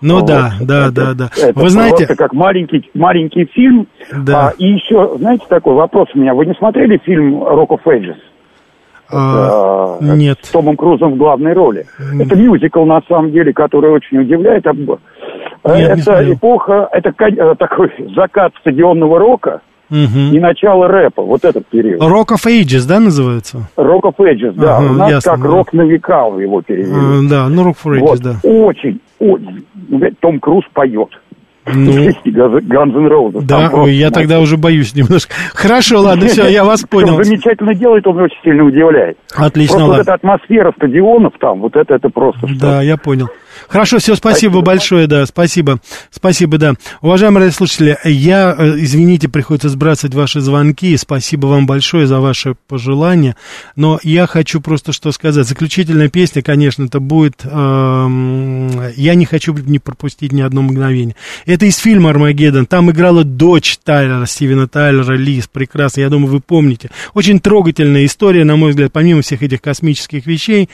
Ну 0.00 0.20
Вот. 0.20 0.26
да, 0.26 0.52
да, 0.60 0.90
да, 0.90 1.14
да. 1.14 1.30
Это 1.36 1.58
Вы 1.58 1.70
знаете, 1.70 2.06
просто 2.06 2.16
как 2.16 2.32
маленький, 2.34 2.90
маленький 2.94 3.46
фильм. 3.46 3.86
Да. 4.12 4.48
А, 4.48 4.52
и 4.58 4.74
еще, 4.74 5.16
знаете, 5.18 5.44
такой 5.48 5.74
вопрос 5.74 6.08
у 6.14 6.18
меня. 6.18 6.34
Вы 6.34 6.46
не 6.46 6.54
смотрели 6.54 6.98
фильм 6.98 7.42
Rock 7.42 7.68
of 7.68 7.80
Ages? 7.86 8.16
А, 9.10 9.98
Э, 10.00 10.16
нет. 10.16 10.38
С 10.42 10.50
Томом 10.50 10.76
Крузом 10.76 11.14
в 11.14 11.16
главной 11.16 11.52
роли. 11.52 11.86
Это 12.20 12.36
мюзикл, 12.36 12.84
на 12.84 13.00
самом 13.08 13.30
деле, 13.32 13.52
который 13.52 13.90
очень 13.90 14.18
удивляет. 14.18 14.66
Об- 14.66 14.76
Нет, 14.78 14.98
не 15.96 16.02
это 16.02 16.32
эпоха, 16.32 16.88
это 16.92 17.10
э, 17.24 17.54
такой 17.58 17.92
закат 18.16 18.52
стадионного 18.60 19.18
рока 19.18 19.60
Мгм. 19.88 20.32
и 20.34 20.40
начало 20.40 20.88
рэпа. 20.88 21.22
Вот 21.22 21.44
этот 21.44 21.66
период. 21.66 22.00
Rock 22.02 22.34
of 22.36 22.46
Ages, 22.46 22.86
да, 22.88 22.98
называется? 23.00 23.68
Rock 23.76 24.02
of 24.02 24.16
Ages, 24.18 24.52
да. 24.56 24.78
Ага, 24.78 24.90
У 24.90 24.94
нас 24.94 25.10
ясно, 25.10 25.32
как 25.32 25.42
да. 25.42 25.48
рок 25.48 25.72
на 25.72 25.82
века 25.82 26.26
его 26.40 26.60
перевели. 26.62 27.26
Э, 27.26 27.28
Да, 27.30 27.48
ну 27.48 27.68
Rock 27.70 27.76
for 27.84 27.92
Ages, 27.94 28.00
Вот, 28.00 28.20
да. 28.20 28.34
очень, 28.42 29.00
очень. 29.20 29.64
Том 30.20 30.40
Круз 30.40 30.64
поет. 30.74 31.08
Ну, 31.66 31.92
Guns 31.92 32.94
N' 32.94 33.08
Roses. 33.08 33.42
да, 33.44 33.70
ой, 33.72 33.94
я 33.94 34.10
тогда 34.10 34.40
уже 34.40 34.56
боюсь 34.56 34.94
немножко. 34.94 35.34
Хорошо, 35.54 36.00
ладно, 36.00 36.26
все, 36.28 36.46
я 36.48 36.64
вас 36.64 36.82
понял. 36.90 37.22
замечательно 37.22 37.74
делает, 37.74 38.06
он 38.06 38.18
очень 38.18 38.38
сильно 38.44 38.64
удивляет. 38.64 39.16
Отлично, 39.34 39.78
Просто 39.78 39.92
вот 39.92 40.00
эта 40.02 40.14
атмосфера 40.14 40.72
стадионов 40.76 41.32
там, 41.40 41.60
вот 41.60 41.74
это, 41.76 41.94
это 41.94 42.08
просто 42.08 42.46
что 42.46 42.60
Да, 42.60 42.82
я 42.82 42.96
понял. 42.96 43.28
Хорошо, 43.68 43.98
все, 43.98 44.14
спасибо, 44.16 44.60
большое, 44.60 45.06
да, 45.06 45.26
спасибо. 45.26 45.80
Спасибо, 46.10 46.58
да. 46.58 46.74
Уважаемые 47.00 47.44
радиослушатели, 47.44 47.98
я, 48.04 48.54
э, 48.56 48.74
извините, 48.78 49.28
приходится 49.28 49.68
сбрасывать 49.68 50.14
ваши 50.14 50.40
звонки. 50.40 50.96
Спасибо 50.96 51.46
вам 51.46 51.66
большое 51.66 52.06
за 52.06 52.20
ваши 52.20 52.56
пожелания. 52.68 53.36
Но 53.74 53.98
я 54.02 54.26
хочу 54.26 54.60
просто 54.60 54.92
что 54.92 55.12
сказать. 55.12 55.46
Заключительная 55.46 56.08
песня, 56.08 56.42
конечно, 56.42 56.84
это 56.84 57.00
будет... 57.00 57.42
эм, 57.44 58.80
я 58.96 59.14
не 59.14 59.26
хочу 59.26 59.52
не 59.54 59.78
пропустить 59.78 60.32
ни 60.32 60.40
одно 60.40 60.62
мгновение. 60.62 61.16
Это 61.44 61.66
из 61.66 61.76
фильма 61.76 62.10
«Армагеддон». 62.10 62.66
Там 62.66 62.90
играла 62.90 63.24
дочь 63.24 63.78
Тайлера, 63.82 64.26
Стивена 64.26 64.66
Тайлера, 64.66 65.14
Лиз. 65.14 65.48
Прекрасно, 65.48 66.00
я 66.00 66.08
думаю, 66.08 66.32
вы 66.32 66.40
помните. 66.40 66.90
Очень 67.14 67.40
трогательная 67.40 68.04
история, 68.04 68.44
на 68.44 68.56
мой 68.56 68.70
взгляд, 68.70 68.92
помимо 68.92 69.22
всех 69.22 69.42
этих 69.42 69.60
космических 69.60 70.26
вещей, 70.26 70.68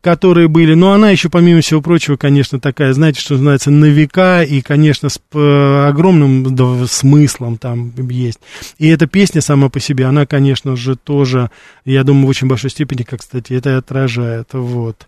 которые 0.00 0.48
были. 0.48 0.74
Но 0.74 0.92
она 0.92 1.10
еще, 1.10 1.28
помимо 1.28 1.60
всего 1.60 1.80
прочего, 1.80 2.16
конечно, 2.24 2.58
такая, 2.58 2.94
знаете, 2.94 3.20
что 3.20 3.34
называется, 3.34 3.70
на 3.70 3.84
века, 3.84 4.42
и, 4.42 4.62
конечно, 4.62 5.10
с 5.10 5.20
э, 5.34 5.86
огромным 5.86 6.56
да, 6.56 6.86
смыслом 6.86 7.58
там 7.58 7.92
есть. 8.08 8.40
И 8.78 8.88
эта 8.88 9.06
песня 9.06 9.42
сама 9.42 9.68
по 9.68 9.78
себе, 9.78 10.06
она, 10.06 10.24
конечно 10.24 10.74
же, 10.74 10.96
тоже, 10.96 11.50
я 11.84 12.02
думаю, 12.02 12.24
в 12.24 12.30
очень 12.30 12.48
большой 12.48 12.70
степени, 12.70 13.02
как, 13.02 13.20
кстати, 13.20 13.52
это 13.52 13.68
и 13.68 13.72
отражает. 13.74 14.48
Вот. 14.54 15.06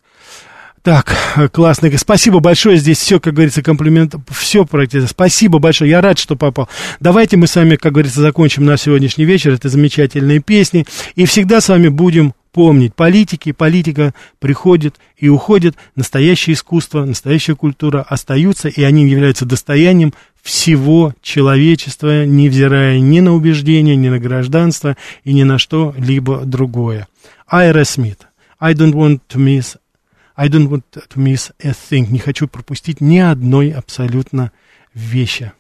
Так, 0.83 1.17
классно. 1.53 1.91
Спасибо 1.97 2.41
большое. 2.41 2.77
Здесь 2.77 2.99
все, 2.99 3.19
как 3.19 3.33
говорится, 3.33 3.63
комплимент. 3.63 4.15
Все 4.31 4.67
практически. 4.67 5.11
Спасибо 5.11 5.59
большое. 5.59 5.91
Я 5.91 6.03
рад, 6.03 6.19
что 6.19 6.37
попал. 6.37 6.69
Давайте 7.01 7.39
мы 7.39 7.47
с 7.47 7.57
вами, 7.57 7.77
как 7.77 7.93
говорится, 7.93 8.21
закончим 8.21 8.67
наш 8.67 8.83
сегодняшний 8.83 9.25
вечер. 9.25 9.55
Это 9.55 9.71
замечательные 9.71 10.41
песни. 10.41 10.87
И 11.15 11.25
всегда 11.25 11.63
с 11.63 11.71
вами 11.71 11.89
будем 11.89 12.35
помнить. 12.57 12.95
Политики, 12.95 13.53
политика 13.53 14.15
приходит 14.39 14.97
и 15.19 15.29
уходит. 15.29 15.77
Настоящее 15.95 16.55
искусство, 16.55 17.05
настоящая 17.05 17.55
культура 17.55 18.01
остаются, 18.01 18.69
и 18.69 18.83
они 18.83 19.07
являются 19.07 19.45
достоянием 19.45 20.15
всего 20.43 21.13
человечества, 21.21 22.25
невзирая 22.25 22.99
ни 22.99 23.21
на 23.21 23.35
убеждения, 23.35 23.95
ни 23.95 24.09
на 24.09 24.19
гражданство 24.19 24.97
и 25.23 25.35
ни 25.35 25.43
на 25.43 25.59
что-либо 25.59 26.47
другое. 26.47 27.09
Айра 27.47 27.85
Смит. 27.85 28.27
I 28.59 28.73
don't 28.73 28.95
want 28.95 29.21
to 29.29 29.39
miss 29.39 29.77
I 30.35 30.49
don't 30.49 30.69
want 30.71 30.85
to 30.93 31.17
miss 31.17 31.53
a 31.63 31.73
thing. 31.73 32.11
Не 32.11 32.19
хочу 32.19 32.49
пропустить 32.49 33.03
ни 33.03 33.19
одной 33.19 33.71
абсолютно 33.71 34.51
вещи. 34.95 35.53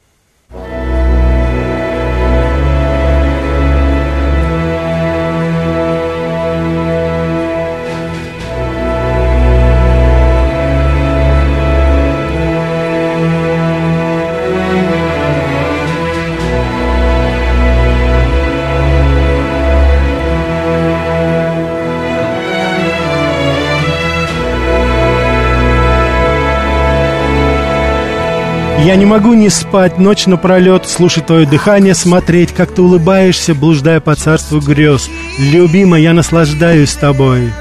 Я 28.87 28.95
не 28.95 29.05
могу 29.05 29.35
не 29.35 29.49
спать 29.49 29.99
ночь 29.99 30.27
напролет, 30.27 30.87
слушать 30.87 31.27
твое 31.27 31.45
дыхание, 31.45 31.93
смотреть, 31.93 32.53
как 32.53 32.73
ты 32.73 32.83
улыбаешься, 32.83 33.53
блуждая 33.53 33.99
по 33.99 34.15
царству 34.15 34.61
грез. 34.61 35.11
Любимая, 35.41 36.01
я 36.01 36.13
наслаждаюсь 36.13 36.95
тобой. 36.95 37.53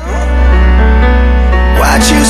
Watch 1.79 2.11
you 2.11 2.23